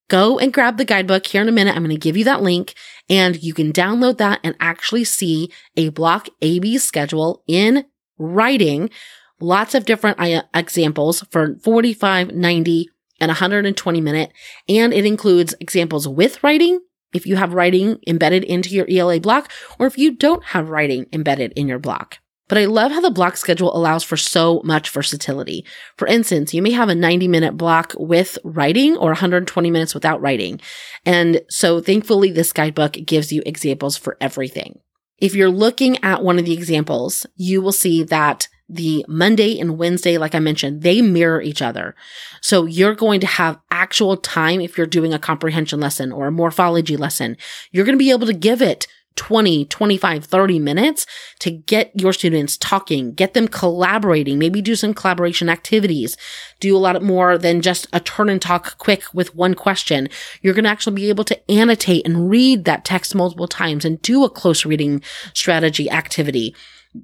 Go 0.09 0.39
and 0.39 0.53
grab 0.53 0.77
the 0.77 0.85
guidebook 0.85 1.25
here 1.25 1.41
in 1.41 1.49
a 1.49 1.53
minute. 1.53 1.75
I'm 1.75 1.83
going 1.83 1.95
to 1.95 1.97
give 1.97 2.15
you 2.15 2.23
that 2.25 2.41
link 2.41 2.75
and 3.09 3.41
you 3.41 3.53
can 3.53 3.73
download 3.73 4.17
that 4.17 4.39
and 4.43 4.55
actually 4.59 5.03
see 5.03 5.51
a 5.75 5.89
block 5.89 6.29
AB 6.41 6.77
schedule 6.77 7.43
in 7.47 7.85
writing. 8.17 8.89
Lots 9.39 9.75
of 9.75 9.85
different 9.85 10.19
uh, 10.19 10.43
examples 10.53 11.21
for 11.29 11.57
45, 11.63 12.31
90, 12.31 12.89
and 13.19 13.29
120 13.29 14.01
minute. 14.01 14.31
And 14.67 14.93
it 14.93 15.05
includes 15.05 15.55
examples 15.59 16.07
with 16.07 16.43
writing 16.43 16.79
if 17.13 17.25
you 17.25 17.35
have 17.35 17.53
writing 17.53 17.99
embedded 18.07 18.43
into 18.43 18.69
your 18.69 18.87
ELA 18.89 19.19
block 19.19 19.51
or 19.79 19.87
if 19.87 19.97
you 19.97 20.15
don't 20.15 20.43
have 20.45 20.69
writing 20.69 21.07
embedded 21.11 21.53
in 21.55 21.67
your 21.67 21.79
block. 21.79 22.19
But 22.47 22.57
I 22.57 22.65
love 22.65 22.91
how 22.91 23.01
the 23.01 23.11
block 23.11 23.37
schedule 23.37 23.75
allows 23.75 24.03
for 24.03 24.17
so 24.17 24.61
much 24.63 24.89
versatility. 24.89 25.65
For 25.97 26.07
instance, 26.07 26.53
you 26.53 26.61
may 26.61 26.71
have 26.71 26.89
a 26.89 26.95
90 26.95 27.27
minute 27.27 27.57
block 27.57 27.93
with 27.97 28.37
writing 28.43 28.95
or 28.95 29.09
120 29.09 29.69
minutes 29.71 29.93
without 29.93 30.21
writing. 30.21 30.61
And 31.05 31.41
so 31.49 31.81
thankfully, 31.81 32.31
this 32.31 32.53
guidebook 32.53 32.93
gives 32.93 33.31
you 33.31 33.41
examples 33.45 33.97
for 33.97 34.17
everything. 34.21 34.79
If 35.17 35.33
you're 35.35 35.49
looking 35.49 36.03
at 36.03 36.23
one 36.23 36.37
of 36.37 36.45
the 36.45 36.53
examples, 36.53 37.25
you 37.35 37.61
will 37.61 37.71
see 37.71 38.03
that 38.03 38.47
the 38.69 39.05
Monday 39.07 39.59
and 39.59 39.77
Wednesday, 39.77 40.17
like 40.17 40.35
I 40.35 40.39
mentioned, 40.39 40.81
they 40.81 41.01
mirror 41.01 41.41
each 41.41 41.61
other. 41.61 41.95
So 42.41 42.65
you're 42.65 42.95
going 42.95 43.21
to 43.21 43.27
have 43.27 43.59
actual 43.71 44.17
time 44.17 44.59
if 44.59 44.77
you're 44.77 44.87
doing 44.87 45.13
a 45.13 45.19
comprehension 45.19 45.79
lesson 45.79 46.11
or 46.11 46.27
a 46.27 46.31
morphology 46.31 46.97
lesson. 46.97 47.37
You're 47.71 47.85
going 47.85 47.97
to 47.97 48.03
be 48.03 48.11
able 48.11 48.27
to 48.27 48.33
give 48.33 48.61
it 48.61 48.87
20, 49.17 49.65
25, 49.65 50.23
30 50.25 50.59
minutes 50.59 51.05
to 51.39 51.51
get 51.51 51.91
your 51.93 52.13
students 52.13 52.55
talking, 52.55 53.13
get 53.13 53.33
them 53.33 53.47
collaborating, 53.47 54.39
maybe 54.39 54.61
do 54.61 54.75
some 54.75 54.93
collaboration 54.93 55.49
activities, 55.49 56.15
do 56.59 56.75
a 56.75 56.79
lot 56.79 57.01
more 57.03 57.37
than 57.37 57.61
just 57.61 57.87
a 57.91 57.99
turn 57.99 58.29
and 58.29 58.41
talk 58.41 58.77
quick 58.77 59.03
with 59.13 59.35
one 59.35 59.53
question. 59.53 60.07
You're 60.41 60.53
going 60.53 60.63
to 60.63 60.69
actually 60.69 60.95
be 60.95 61.09
able 61.09 61.25
to 61.25 61.51
annotate 61.51 62.05
and 62.05 62.29
read 62.29 62.65
that 62.65 62.85
text 62.85 63.13
multiple 63.13 63.47
times 63.47 63.83
and 63.83 64.01
do 64.01 64.23
a 64.23 64.29
close 64.29 64.65
reading 64.65 65.01
strategy 65.33 65.89
activity. 65.89 66.55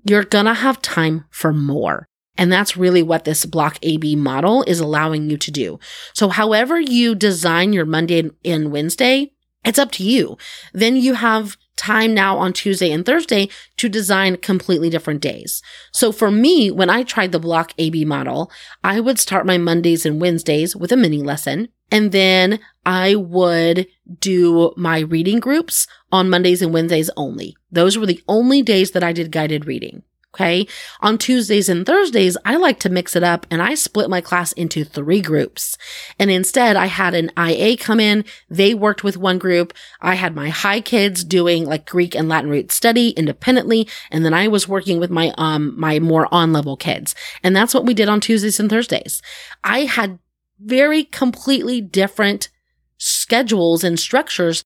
You're 0.06 0.24
going 0.24 0.46
to 0.46 0.54
have 0.54 0.82
time 0.82 1.26
for 1.30 1.52
more. 1.52 2.08
And 2.38 2.52
that's 2.52 2.78
really 2.78 3.04
what 3.04 3.26
this 3.26 3.46
block 3.46 3.78
AB 3.84 4.16
model 4.16 4.64
is 4.64 4.80
allowing 4.80 5.30
you 5.30 5.38
to 5.38 5.52
do. 5.52 5.80
So 6.14 6.30
however 6.30 6.80
you 6.80 7.14
design 7.14 7.74
your 7.74 7.86
Monday 7.86 8.30
and 8.44 8.72
Wednesday, 8.72 9.34
it's 9.64 9.80
up 9.80 9.92
to 9.94 10.04
you. 10.04 10.38
Then 10.74 10.96
you 10.96 11.14
have 11.14 11.58
time 11.76 12.14
now 12.14 12.38
on 12.38 12.54
Tuesday 12.54 12.92
and 12.92 13.06
Thursday 13.06 13.50
to 13.78 13.90
design 13.90 14.38
completely 14.38 14.90
different 14.90 15.22
days. 15.22 15.62
So 15.92 16.12
for 16.12 16.32
me, 16.32 16.72
when 16.72 16.90
I 16.90 17.04
tried 17.04 17.32
the 17.32 17.40
block 17.40 17.74
AB 17.78 18.06
model, 18.06 18.52
I 18.84 19.00
would 19.00 19.20
start 19.20 19.46
my 19.46 19.58
Mondays 19.58 20.06
and 20.06 20.22
Wednesdays 20.22 20.76
with 20.76 20.92
a 20.92 20.98
mini 20.98 21.22
lesson. 21.22 21.70
And 21.92 22.12
then 22.12 22.60
I 22.86 23.16
would 23.16 23.88
do 24.20 24.74
my 24.76 25.00
reading 25.00 25.40
groups 25.40 25.88
on 26.12 26.30
Mondays 26.30 26.62
and 26.62 26.74
Wednesdays 26.74 27.10
only. 27.16 27.56
Those 27.72 27.98
were 27.98 28.06
the 28.06 28.24
only 28.28 28.62
days 28.62 28.92
that 28.92 29.04
I 29.04 29.14
did 29.14 29.32
guided 29.32 29.66
reading. 29.66 30.04
Okay. 30.34 30.66
On 31.02 31.20
Tuesdays 31.20 31.70
and 31.70 31.86
Thursdays, 31.86 32.38
I 32.44 32.56
like 32.56 32.80
to 32.80 32.90
mix 32.90 33.16
it 33.16 33.22
up 33.22 33.46
and 33.52 33.62
I 33.62 33.76
split 33.76 34.10
my 34.10 34.20
class 34.20 34.52
into 34.54 34.84
three 34.84 35.22
groups. 35.22 35.78
And 36.18 36.32
instead 36.32 36.76
I 36.76 36.88
had 36.88 37.14
an 37.14 37.32
IA 37.38 37.78
come 37.78 38.00
in. 38.00 38.26
They 38.50 38.74
worked 38.74 39.04
with 39.04 39.16
one 39.16 39.38
group. 39.38 39.74
I 40.02 40.16
had 40.16 40.36
my 40.36 40.50
high 40.50 40.82
kids 40.82 41.24
doing 41.24 41.66
like 41.66 41.86
Greek 41.86 42.16
and 42.16 42.28
Latin 42.28 42.50
root 42.50 42.72
study 42.72 43.10
independently. 43.10 43.88
And 44.10 44.26
then 44.26 44.34
I 44.34 44.48
was 44.48 44.68
working 44.68 45.00
with 45.00 45.12
my, 45.12 45.36
um, 45.38 45.80
my 45.80 46.00
more 46.00 46.28
on 46.32 46.52
level 46.52 46.78
kids. 46.78 47.14
And 47.44 47.56
that's 47.56 47.76
what 47.76 47.86
we 47.86 47.94
did 47.94 48.10
on 48.10 48.20
Tuesdays 48.20 48.60
and 48.60 48.72
Thursdays. 48.72 49.22
I 49.64 49.82
had 49.82 50.18
very 50.60 51.04
completely 51.04 51.80
different 51.80 52.50
schedules 52.98 53.84
and 53.84 54.00
structures 54.00 54.64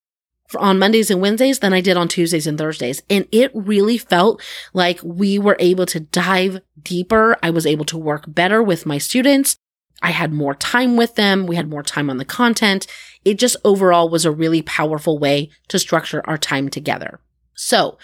on 0.56 0.80
Mondays 0.80 1.12
and 1.12 1.22
Wednesdays 1.22 1.60
than 1.60 1.74
I 1.74 1.82
did 1.82 1.98
on 1.98 2.08
Tuesdays 2.08 2.48
and 2.48 2.58
Thursdays. 2.58 3.02
And 3.10 3.28
it 3.32 3.52
really 3.54 3.98
felt 3.98 4.42
like 4.74 5.00
we 5.04 5.38
were 5.38 5.58
able 5.60 5.86
to 5.88 6.00
dive 6.00 6.62
deeper. 6.82 7.38
I 7.44 7.50
was 7.50 7.66
able 7.66 7.86
to 7.86 7.98
work 7.98 8.26
better 8.28 8.64
with 8.64 8.86
my 8.86 8.98
students. 8.98 9.58
I 10.02 10.12
had 10.12 10.32
more 10.32 10.56
time 10.56 10.96
with 10.96 11.16
them. 11.16 11.48
We 11.48 11.56
had 11.56 11.70
more 11.70 11.84
time 11.84 12.10
on 12.10 12.18
the 12.18 12.26
content. 12.26 12.88
It 13.26 13.40
just 13.40 13.58
overall 13.66 14.10
was 14.10 14.26
a 14.26 14.32
really 14.32 14.62
powerful 14.62 15.18
way 15.18 15.50
to 15.70 15.80
structure 15.80 16.22
our 16.26 16.38
time 16.38 16.70
together. 16.70 17.20
So 17.56 17.98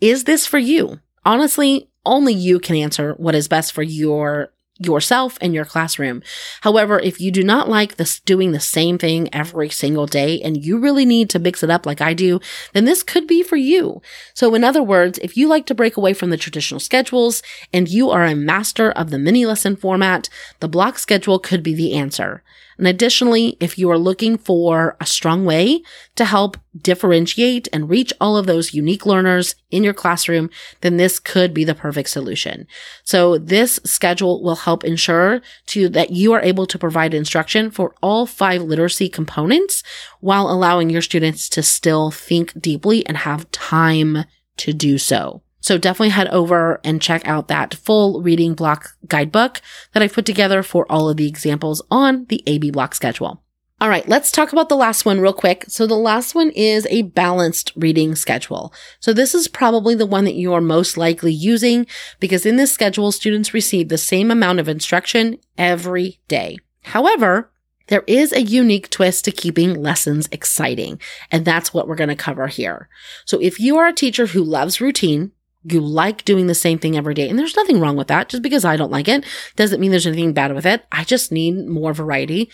is 0.00 0.24
this 0.24 0.46
for 0.46 0.58
you? 0.58 1.00
Honestly, 1.24 1.90
only 2.06 2.32
you 2.32 2.60
can 2.60 2.76
answer 2.76 3.14
what 3.14 3.34
is 3.34 3.48
best 3.48 3.72
for 3.72 3.82
your 3.82 4.52
yourself 4.80 5.36
and 5.40 5.54
your 5.54 5.64
classroom. 5.64 6.22
However, 6.62 6.98
if 6.98 7.20
you 7.20 7.30
do 7.30 7.44
not 7.44 7.68
like 7.68 7.96
this 7.96 8.18
doing 8.20 8.52
the 8.52 8.60
same 8.60 8.98
thing 8.98 9.32
every 9.32 9.68
single 9.68 10.06
day 10.06 10.40
and 10.40 10.64
you 10.64 10.78
really 10.78 11.04
need 11.04 11.30
to 11.30 11.38
mix 11.38 11.62
it 11.62 11.70
up 11.70 11.86
like 11.86 12.00
I 12.00 12.14
do, 12.14 12.40
then 12.72 12.86
this 12.86 13.02
could 13.02 13.26
be 13.26 13.42
for 13.42 13.56
you. 13.56 14.00
So 14.34 14.54
in 14.54 14.64
other 14.64 14.82
words, 14.82 15.18
if 15.22 15.36
you 15.36 15.48
like 15.48 15.66
to 15.66 15.74
break 15.74 15.96
away 15.96 16.14
from 16.14 16.30
the 16.30 16.36
traditional 16.36 16.80
schedules 16.80 17.42
and 17.72 17.88
you 17.88 18.10
are 18.10 18.24
a 18.24 18.34
master 18.34 18.90
of 18.90 19.10
the 19.10 19.18
mini 19.18 19.44
lesson 19.44 19.76
format, 19.76 20.28
the 20.60 20.68
block 20.68 20.98
schedule 20.98 21.38
could 21.38 21.62
be 21.62 21.74
the 21.74 21.94
answer. 21.94 22.42
And 22.80 22.88
additionally, 22.88 23.58
if 23.60 23.76
you 23.78 23.90
are 23.90 23.98
looking 23.98 24.38
for 24.38 24.96
a 25.02 25.04
strong 25.04 25.44
way 25.44 25.82
to 26.16 26.24
help 26.24 26.56
differentiate 26.74 27.68
and 27.74 27.90
reach 27.90 28.10
all 28.18 28.38
of 28.38 28.46
those 28.46 28.72
unique 28.72 29.04
learners 29.04 29.54
in 29.70 29.84
your 29.84 29.92
classroom, 29.92 30.48
then 30.80 30.96
this 30.96 31.20
could 31.20 31.52
be 31.52 31.62
the 31.62 31.74
perfect 31.74 32.08
solution. 32.08 32.66
So 33.04 33.36
this 33.36 33.80
schedule 33.84 34.42
will 34.42 34.56
help 34.56 34.82
ensure 34.82 35.42
to 35.66 35.90
that 35.90 36.12
you 36.12 36.32
are 36.32 36.40
able 36.40 36.64
to 36.68 36.78
provide 36.78 37.12
instruction 37.12 37.70
for 37.70 37.94
all 38.02 38.24
five 38.24 38.62
literacy 38.62 39.10
components 39.10 39.82
while 40.20 40.50
allowing 40.50 40.88
your 40.88 41.02
students 41.02 41.50
to 41.50 41.62
still 41.62 42.10
think 42.10 42.58
deeply 42.58 43.04
and 43.04 43.18
have 43.18 43.50
time 43.50 44.24
to 44.56 44.72
do 44.72 44.96
so. 44.96 45.42
So 45.60 45.78
definitely 45.78 46.10
head 46.10 46.28
over 46.28 46.80
and 46.82 47.02
check 47.02 47.26
out 47.26 47.48
that 47.48 47.74
full 47.74 48.22
reading 48.22 48.54
block 48.54 48.96
guidebook 49.06 49.60
that 49.92 50.02
I've 50.02 50.12
put 50.12 50.26
together 50.26 50.62
for 50.62 50.90
all 50.90 51.08
of 51.08 51.16
the 51.16 51.28
examples 51.28 51.82
on 51.90 52.26
the 52.26 52.42
AB 52.46 52.70
block 52.70 52.94
schedule. 52.94 53.42
All 53.82 53.88
right, 53.88 54.06
let's 54.06 54.30
talk 54.30 54.52
about 54.52 54.68
the 54.68 54.76
last 54.76 55.06
one 55.06 55.20
real 55.20 55.32
quick. 55.32 55.64
So 55.68 55.86
the 55.86 55.94
last 55.94 56.34
one 56.34 56.50
is 56.50 56.86
a 56.90 57.02
balanced 57.02 57.72
reading 57.76 58.14
schedule. 58.14 58.74
So 58.98 59.14
this 59.14 59.34
is 59.34 59.48
probably 59.48 59.94
the 59.94 60.04
one 60.04 60.24
that 60.24 60.34
you 60.34 60.52
are 60.52 60.60
most 60.60 60.98
likely 60.98 61.32
using 61.32 61.86
because 62.18 62.44
in 62.44 62.56
this 62.56 62.72
schedule, 62.72 63.10
students 63.10 63.54
receive 63.54 63.88
the 63.88 63.96
same 63.96 64.30
amount 64.30 64.60
of 64.60 64.68
instruction 64.68 65.38
every 65.56 66.20
day. 66.28 66.58
However, 66.82 67.50
there 67.86 68.04
is 68.06 68.32
a 68.32 68.42
unique 68.42 68.90
twist 68.90 69.24
to 69.24 69.32
keeping 69.32 69.74
lessons 69.74 70.28
exciting, 70.30 71.00
and 71.30 71.44
that's 71.44 71.72
what 71.72 71.88
we're 71.88 71.96
going 71.96 72.08
to 72.08 72.16
cover 72.16 72.48
here. 72.48 72.88
So 73.24 73.40
if 73.40 73.58
you 73.58 73.78
are 73.78 73.88
a 73.88 73.94
teacher 73.94 74.26
who 74.26 74.44
loves 74.44 74.80
routine, 74.80 75.32
you 75.64 75.80
like 75.80 76.24
doing 76.24 76.46
the 76.46 76.54
same 76.54 76.78
thing 76.78 76.96
every 76.96 77.14
day. 77.14 77.28
And 77.28 77.38
there's 77.38 77.56
nothing 77.56 77.80
wrong 77.80 77.96
with 77.96 78.08
that. 78.08 78.28
Just 78.28 78.42
because 78.42 78.64
I 78.64 78.76
don't 78.76 78.90
like 78.90 79.08
it 79.08 79.24
doesn't 79.56 79.80
mean 79.80 79.90
there's 79.90 80.06
anything 80.06 80.32
bad 80.32 80.54
with 80.54 80.66
it. 80.66 80.84
I 80.90 81.04
just 81.04 81.30
need 81.32 81.66
more 81.66 81.92
variety. 81.92 82.50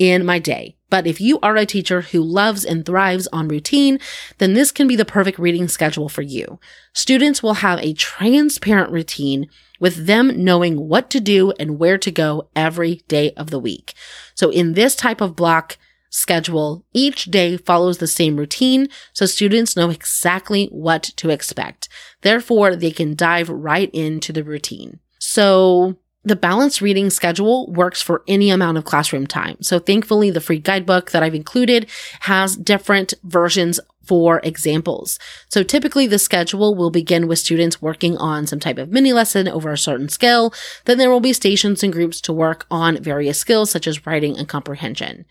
in 0.00 0.24
my 0.24 0.38
day. 0.38 0.74
But 0.88 1.06
if 1.06 1.20
you 1.20 1.38
are 1.40 1.56
a 1.56 1.66
teacher 1.66 2.00
who 2.00 2.22
loves 2.22 2.64
and 2.64 2.84
thrives 2.84 3.28
on 3.28 3.48
routine, 3.48 4.00
then 4.38 4.54
this 4.54 4.72
can 4.72 4.88
be 4.88 4.96
the 4.96 5.04
perfect 5.04 5.38
reading 5.38 5.68
schedule 5.68 6.08
for 6.08 6.22
you. 6.22 6.58
Students 6.94 7.42
will 7.42 7.54
have 7.54 7.78
a 7.78 7.92
transparent 7.92 8.90
routine 8.90 9.46
with 9.78 10.06
them 10.06 10.42
knowing 10.42 10.88
what 10.88 11.10
to 11.10 11.20
do 11.20 11.52
and 11.60 11.78
where 11.78 11.98
to 11.98 12.10
go 12.10 12.48
every 12.56 13.02
day 13.08 13.32
of 13.32 13.50
the 13.50 13.58
week. 13.60 13.92
So 14.34 14.50
in 14.50 14.72
this 14.72 14.96
type 14.96 15.20
of 15.20 15.36
block, 15.36 15.76
schedule, 16.10 16.84
each 16.92 17.26
day 17.26 17.56
follows 17.56 17.98
the 17.98 18.06
same 18.06 18.36
routine, 18.36 18.88
so 19.12 19.24
students 19.26 19.76
know 19.76 19.90
exactly 19.90 20.66
what 20.66 21.04
to 21.16 21.30
expect. 21.30 21.88
Therefore, 22.20 22.76
they 22.76 22.90
can 22.90 23.14
dive 23.14 23.48
right 23.48 23.90
into 23.92 24.32
the 24.32 24.44
routine. 24.44 24.98
So 25.18 25.96
the 26.22 26.36
balanced 26.36 26.82
reading 26.82 27.08
schedule 27.08 27.70
works 27.72 28.02
for 28.02 28.22
any 28.28 28.50
amount 28.50 28.76
of 28.76 28.84
classroom 28.84 29.26
time. 29.26 29.56
So 29.62 29.78
thankfully, 29.78 30.30
the 30.30 30.40
free 30.40 30.58
guidebook 30.58 31.12
that 31.12 31.22
I've 31.22 31.34
included 31.34 31.88
has 32.20 32.56
different 32.56 33.14
versions 33.22 33.80
for 34.10 34.40
examples. 34.42 35.20
So 35.50 35.62
typically 35.62 36.08
the 36.08 36.18
schedule 36.18 36.74
will 36.74 36.90
begin 36.90 37.28
with 37.28 37.38
students 37.38 37.80
working 37.80 38.16
on 38.16 38.44
some 38.44 38.58
type 38.58 38.76
of 38.76 38.88
mini 38.88 39.12
lesson 39.12 39.46
over 39.46 39.70
a 39.70 39.78
certain 39.78 40.08
skill. 40.08 40.52
Then 40.84 40.98
there 40.98 41.10
will 41.10 41.20
be 41.20 41.32
stations 41.32 41.84
and 41.84 41.92
groups 41.92 42.20
to 42.22 42.32
work 42.32 42.66
on 42.72 43.00
various 43.00 43.38
skills 43.38 43.70
such 43.70 43.86
as 43.86 44.04
writing 44.06 44.36
and 44.36 44.48
comprehension. 44.48 45.26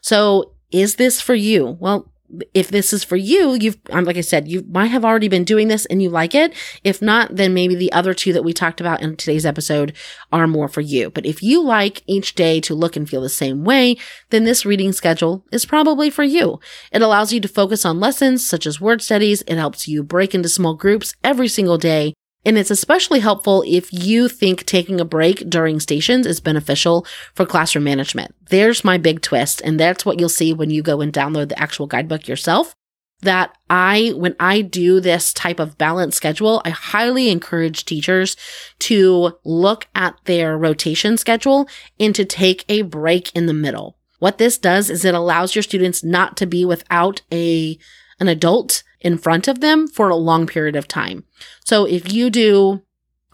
So 0.00 0.54
is 0.70 0.94
this 0.94 1.20
for 1.20 1.34
you? 1.34 1.76
Well, 1.78 2.10
if 2.54 2.68
this 2.68 2.92
is 2.92 3.04
for 3.04 3.16
you, 3.16 3.54
you've, 3.54 3.78
um, 3.90 4.04
like 4.04 4.16
I 4.16 4.22
said, 4.22 4.48
you 4.48 4.64
might 4.70 4.86
have 4.86 5.04
already 5.04 5.28
been 5.28 5.44
doing 5.44 5.68
this 5.68 5.86
and 5.86 6.02
you 6.02 6.10
like 6.10 6.34
it. 6.34 6.54
If 6.84 7.02
not, 7.02 7.36
then 7.36 7.54
maybe 7.54 7.74
the 7.74 7.92
other 7.92 8.14
two 8.14 8.32
that 8.32 8.44
we 8.44 8.52
talked 8.52 8.80
about 8.80 9.02
in 9.02 9.16
today's 9.16 9.46
episode 9.46 9.94
are 10.32 10.46
more 10.46 10.68
for 10.68 10.80
you. 10.80 11.10
But 11.10 11.26
if 11.26 11.42
you 11.42 11.62
like 11.62 12.02
each 12.06 12.34
day 12.34 12.60
to 12.60 12.74
look 12.74 12.96
and 12.96 13.08
feel 13.08 13.20
the 13.20 13.28
same 13.28 13.64
way, 13.64 13.96
then 14.30 14.44
this 14.44 14.64
reading 14.64 14.92
schedule 14.92 15.44
is 15.52 15.66
probably 15.66 16.10
for 16.10 16.24
you. 16.24 16.60
It 16.90 17.02
allows 17.02 17.32
you 17.32 17.40
to 17.40 17.48
focus 17.48 17.84
on 17.84 18.00
lessons 18.00 18.46
such 18.46 18.66
as 18.66 18.80
word 18.80 19.02
studies. 19.02 19.42
It 19.42 19.56
helps 19.56 19.86
you 19.88 20.02
break 20.02 20.34
into 20.34 20.48
small 20.48 20.74
groups 20.74 21.14
every 21.22 21.48
single 21.48 21.78
day 21.78 22.14
and 22.44 22.58
it's 22.58 22.70
especially 22.70 23.20
helpful 23.20 23.62
if 23.66 23.92
you 23.92 24.28
think 24.28 24.66
taking 24.66 25.00
a 25.00 25.04
break 25.04 25.48
during 25.48 25.78
stations 25.78 26.26
is 26.26 26.40
beneficial 26.40 27.06
for 27.34 27.46
classroom 27.46 27.84
management. 27.84 28.34
There's 28.48 28.84
my 28.84 28.98
big 28.98 29.22
twist. 29.22 29.60
And 29.64 29.78
that's 29.78 30.04
what 30.04 30.18
you'll 30.18 30.28
see 30.28 30.52
when 30.52 30.70
you 30.70 30.82
go 30.82 31.00
and 31.00 31.12
download 31.12 31.50
the 31.50 31.58
actual 31.60 31.86
guidebook 31.86 32.26
yourself. 32.26 32.74
That 33.20 33.56
I, 33.70 34.12
when 34.16 34.34
I 34.40 34.62
do 34.62 34.98
this 34.98 35.32
type 35.32 35.60
of 35.60 35.78
balanced 35.78 36.16
schedule, 36.16 36.60
I 36.64 36.70
highly 36.70 37.28
encourage 37.28 37.84
teachers 37.84 38.36
to 38.80 39.38
look 39.44 39.86
at 39.94 40.16
their 40.24 40.58
rotation 40.58 41.16
schedule 41.16 41.68
and 42.00 42.12
to 42.16 42.24
take 42.24 42.64
a 42.68 42.82
break 42.82 43.30
in 43.36 43.46
the 43.46 43.54
middle. 43.54 43.96
What 44.18 44.38
this 44.38 44.58
does 44.58 44.90
is 44.90 45.04
it 45.04 45.14
allows 45.14 45.54
your 45.54 45.62
students 45.62 46.02
not 46.02 46.36
to 46.38 46.46
be 46.46 46.64
without 46.64 47.22
a, 47.32 47.78
an 48.18 48.26
adult 48.26 48.82
in 49.02 49.18
front 49.18 49.48
of 49.48 49.60
them 49.60 49.86
for 49.86 50.08
a 50.08 50.16
long 50.16 50.46
period 50.46 50.76
of 50.76 50.88
time. 50.88 51.24
So 51.64 51.84
if 51.84 52.12
you 52.12 52.30
do, 52.30 52.82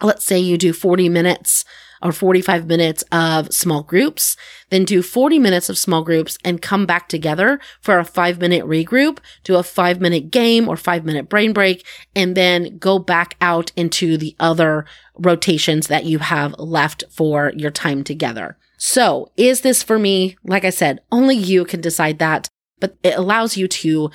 let's 0.01 0.25
say 0.25 0.37
you 0.39 0.57
do 0.57 0.73
40 0.73 1.09
minutes 1.09 1.63
or 2.01 2.11
45 2.11 2.67
minutes 2.67 3.03
of 3.11 3.53
small 3.53 3.83
groups, 3.83 4.37
then 4.69 4.85
do 4.85 5.01
40 5.01 5.39
minutes 5.39 5.69
of 5.69 5.77
small 5.77 6.03
groups 6.03 6.37
and 6.45 6.61
come 6.61 6.85
back 6.85 7.09
together 7.09 7.59
for 7.81 7.99
a 7.99 8.05
five 8.05 8.39
minute 8.39 8.65
regroup, 8.65 9.19
do 9.43 9.55
a 9.55 9.63
five 9.63 9.99
minute 9.99 10.31
game 10.31 10.67
or 10.67 10.77
five 10.77 11.03
minute 11.05 11.27
brain 11.27 11.53
break, 11.53 11.85
and 12.15 12.35
then 12.35 12.77
go 12.77 12.99
back 12.99 13.35
out 13.41 13.71
into 13.75 14.17
the 14.17 14.35
other 14.39 14.85
rotations 15.17 15.87
that 15.87 16.05
you 16.05 16.19
have 16.19 16.55
left 16.57 17.03
for 17.09 17.51
your 17.55 17.71
time 17.71 18.03
together. 18.03 18.57
So 18.77 19.31
is 19.35 19.61
this 19.61 19.83
for 19.83 19.99
me? 19.99 20.37
Like 20.45 20.63
I 20.63 20.69
said, 20.69 21.01
only 21.11 21.35
you 21.35 21.65
can 21.65 21.81
decide 21.81 22.19
that 22.19 22.49
but 22.79 22.97
it 23.03 23.17
allows 23.17 23.57
you 23.57 23.67
to 23.67 24.09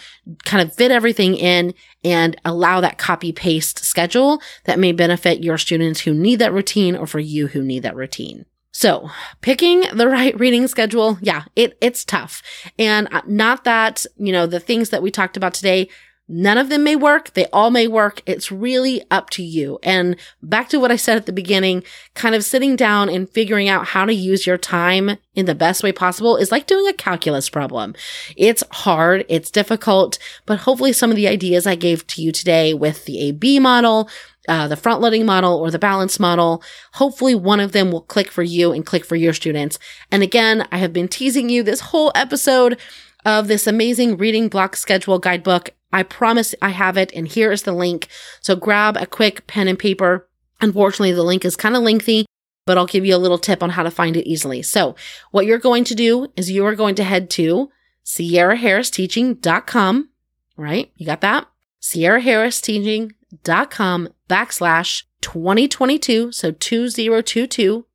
kind 0.45 0.67
of 0.67 0.75
fit 0.75 0.91
everything 0.91 1.35
in 1.35 1.75
and 2.03 2.41
allow 2.45 2.81
that 2.81 2.99
copy 2.99 3.33
paste 3.33 3.85
schedule 3.85 4.41
that 4.65 4.79
may 4.79 4.93
benefit 4.93 5.43
your 5.43 5.59
students 5.59 6.01
who 6.01 6.15
need 6.15 6.37
that 6.37 6.53
routine 6.53 6.97
or 6.97 7.07
for 7.07 7.21
you 7.21 7.49
who 7.49 7.63
need 7.63 7.83
that 7.83 7.97
routine. 7.97 8.45
So 8.73 9.09
picking 9.41 9.85
the 9.95 10.09
right 10.09 10.39
reading 10.39 10.67
schedule, 10.69 11.19
yeah, 11.21 11.45
it, 11.57 11.79
it's 11.81 12.05
tough. 12.05 12.43
And 12.79 13.09
uh, 13.13 13.23
not 13.27 13.65
that, 13.65 14.05
you 14.17 14.33
know, 14.33 14.47
the 14.47 14.61
things 14.61 14.91
that 14.91 15.03
we 15.03 15.11
talked 15.11 15.37
about 15.37 15.55
today 15.55 15.89
None 16.27 16.57
of 16.57 16.71
them 16.71 16.83
may 16.83 16.97
work. 16.97 17.35
They 17.35 17.47
all 17.47 17.71
may 17.71 17.87
work. 17.87 18.23
It's 18.25 18.51
really 18.51 19.05
up 19.11 19.29
to 19.31 19.43
you. 19.43 19.79
And 19.83 20.17
back 20.43 20.71
to 20.71 20.81
what 20.81 20.91
I 20.91 20.97
said 20.97 21.19
at 21.19 21.27
the 21.27 21.33
beginning, 21.33 21.85
kind 22.15 22.35
of 22.35 22.45
sitting 22.45 22.77
down 22.77 23.11
and 23.11 23.29
figuring 23.29 23.69
out 23.69 23.89
how 23.89 24.07
to 24.07 24.15
use 24.15 24.47
your 24.47 24.57
time 24.57 25.19
in 25.35 25.45
the 25.45 25.55
best 25.55 25.83
way 25.83 25.93
possible 25.93 26.37
is 26.39 26.51
like 26.51 26.67
doing 26.67 26.89
a 26.89 26.95
calculus 26.95 27.51
problem. 27.51 27.95
It's 28.39 28.65
hard. 28.71 29.27
It's 29.29 29.51
difficult, 29.51 30.19
but 30.47 30.61
hopefully 30.61 30.95
some 30.95 31.11
of 31.11 31.17
the 31.17 31.29
ideas 31.29 31.67
I 31.67 31.75
gave 31.75 32.07
to 32.09 32.23
you 32.23 32.33
today 32.33 32.73
with 32.73 33.05
the 33.05 33.21
AB 33.21 33.59
model, 33.61 34.09
uh, 34.49 34.67
the 34.67 34.77
front 34.77 35.03
loading 35.03 35.27
model 35.27 35.59
or 35.59 35.71
the 35.71 35.79
balance 35.79 36.19
model. 36.19 36.63
Hopefully 36.95 37.35
one 37.35 37.61
of 37.61 37.73
them 37.73 37.93
will 37.93 38.03
click 38.03 38.31
for 38.31 38.43
you 38.43 38.73
and 38.73 38.87
click 38.87 39.05
for 39.05 39.17
your 39.17 39.35
students. 39.35 39.79
And 40.11 40.23
again, 40.23 40.67
I 40.73 40.79
have 40.79 40.95
been 40.95 41.09
teasing 41.09 41.51
you 41.51 41.63
this 41.63 41.81
whole 41.81 42.13
episode 42.15 42.79
of 43.27 43.49
this 43.49 43.67
amazing 43.67 44.17
reading 44.17 44.49
block 44.49 44.77
schedule 44.77 45.19
guidebook. 45.19 45.71
I 45.95 46.03
promise 46.03 46.55
I 46.61 46.69
have 46.71 46.97
it, 46.97 47.13
and 47.15 47.29
here 47.29 47.53
is 47.53 47.63
the 47.63 47.73
link. 47.73 48.09
So 48.41 48.57
grab 48.57 48.97
a 48.97 49.07
quick 49.07 49.47
pen 49.47 49.69
and 49.69 49.79
paper. 49.79 50.29
Unfortunately, 50.61 51.13
the 51.13 51.23
link 51.23 51.45
is 51.45 51.55
kind 51.57 51.77
of 51.77 51.83
lengthy, 51.83 52.27
but 52.67 52.77
I'll 52.77 52.87
give 52.87 53.07
you 53.07 53.15
a 53.15 53.19
little 53.19 53.39
tip 53.39 53.63
on 53.63 53.71
how 53.71 53.85
to 53.85 53.91
find 53.91 54.17
it 54.17 54.29
easily. 54.29 54.61
So 54.61 54.97
what 55.31 55.47
you're 55.47 55.59
going 55.59 55.85
to 55.85 55.95
do 55.95 56.33
is 56.37 56.51
you 56.51 56.67
are 56.67 56.75
going 56.75 56.97
to 56.97 57.05
head 57.05 57.31
to 57.31 57.71
sierraharristeaching.com, 58.05 60.09
right? 60.57 60.91
You 60.97 61.07
got 61.07 61.21
that? 61.21 61.47
sierraharristeaching.com 61.81 64.09
backslash 64.29 65.05
2022, 65.21 66.33
so 66.33 66.51
2022 66.51 67.87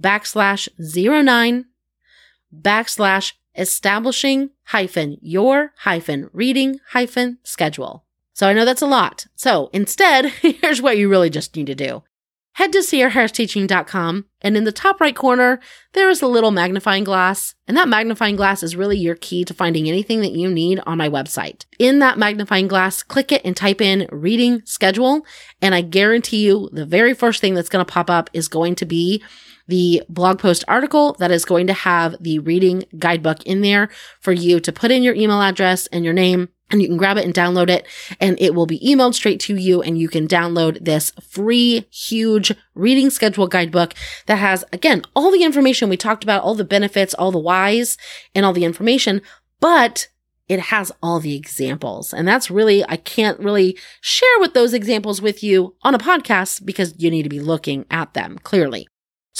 backslash 0.00 0.68
09 0.78 1.64
backslash 2.54 3.32
establishing 3.56 4.50
hyphen 4.64 5.18
your 5.20 5.72
hyphen 5.78 6.30
reading 6.32 6.80
hyphen 6.90 7.38
schedule. 7.42 8.04
So 8.32 8.48
I 8.48 8.52
know 8.52 8.64
that's 8.64 8.82
a 8.82 8.86
lot. 8.86 9.26
So 9.34 9.70
instead, 9.72 10.26
here's 10.42 10.80
what 10.80 10.98
you 10.98 11.08
really 11.08 11.30
just 11.30 11.54
need 11.56 11.66
to 11.66 11.74
do. 11.74 12.02
Head 12.54 12.72
to 12.72 12.78
sierraharristeaching.com 12.78 14.26
and 14.42 14.56
in 14.56 14.64
the 14.64 14.72
top 14.72 15.00
right 15.00 15.14
corner, 15.14 15.60
there 15.92 16.08
is 16.08 16.20
a 16.20 16.26
little 16.26 16.50
magnifying 16.50 17.04
glass. 17.04 17.54
And 17.68 17.76
that 17.76 17.88
magnifying 17.88 18.36
glass 18.36 18.62
is 18.62 18.74
really 18.74 18.98
your 18.98 19.14
key 19.14 19.44
to 19.44 19.54
finding 19.54 19.88
anything 19.88 20.20
that 20.20 20.32
you 20.32 20.50
need 20.50 20.80
on 20.84 20.98
my 20.98 21.08
website. 21.08 21.64
In 21.78 22.00
that 22.00 22.18
magnifying 22.18 22.66
glass, 22.66 23.02
click 23.02 23.30
it 23.30 23.42
and 23.44 23.56
type 23.56 23.80
in 23.80 24.08
reading 24.10 24.62
schedule. 24.64 25.24
And 25.62 25.74
I 25.74 25.80
guarantee 25.80 26.44
you 26.44 26.68
the 26.72 26.84
very 26.84 27.14
first 27.14 27.40
thing 27.40 27.54
that's 27.54 27.68
going 27.68 27.84
to 27.84 27.90
pop 27.90 28.10
up 28.10 28.28
is 28.32 28.48
going 28.48 28.74
to 28.76 28.84
be 28.84 29.22
the 29.70 30.02
blog 30.08 30.38
post 30.38 30.64
article 30.68 31.14
that 31.18 31.30
is 31.30 31.44
going 31.44 31.66
to 31.66 31.72
have 31.72 32.16
the 32.20 32.38
reading 32.40 32.84
guidebook 32.98 33.42
in 33.44 33.62
there 33.62 33.88
for 34.20 34.32
you 34.32 34.60
to 34.60 34.72
put 34.72 34.90
in 34.90 35.02
your 35.02 35.14
email 35.14 35.40
address 35.40 35.86
and 35.88 36.04
your 36.04 36.14
name 36.14 36.48
and 36.70 36.82
you 36.82 36.88
can 36.88 36.96
grab 36.96 37.16
it 37.16 37.24
and 37.24 37.34
download 37.34 37.70
it 37.70 37.86
and 38.20 38.40
it 38.40 38.54
will 38.54 38.66
be 38.66 38.80
emailed 38.80 39.14
straight 39.14 39.40
to 39.40 39.56
you 39.56 39.80
and 39.80 39.98
you 39.98 40.08
can 40.08 40.28
download 40.28 40.84
this 40.84 41.12
free 41.22 41.86
huge 41.90 42.52
reading 42.74 43.10
schedule 43.10 43.46
guidebook 43.46 43.94
that 44.26 44.36
has 44.36 44.64
again 44.72 45.02
all 45.14 45.30
the 45.30 45.42
information 45.42 45.88
we 45.88 45.96
talked 45.96 46.24
about 46.24 46.42
all 46.42 46.54
the 46.54 46.64
benefits 46.64 47.14
all 47.14 47.32
the 47.32 47.38
whys 47.38 47.96
and 48.34 48.44
all 48.44 48.52
the 48.52 48.64
information 48.64 49.22
but 49.60 50.08
it 50.48 50.58
has 50.58 50.90
all 51.00 51.20
the 51.20 51.36
examples. 51.36 52.12
And 52.12 52.26
that's 52.26 52.50
really, 52.50 52.84
I 52.88 52.96
can't 52.96 53.38
really 53.38 53.78
share 54.00 54.40
with 54.40 54.52
those 54.52 54.74
examples 54.74 55.22
with 55.22 55.44
you 55.44 55.76
on 55.82 55.94
a 55.94 55.98
podcast 55.98 56.66
because 56.66 56.92
you 56.98 57.08
need 57.08 57.22
to 57.22 57.28
be 57.28 57.38
looking 57.38 57.86
at 57.88 58.14
them 58.14 58.36
clearly. 58.42 58.88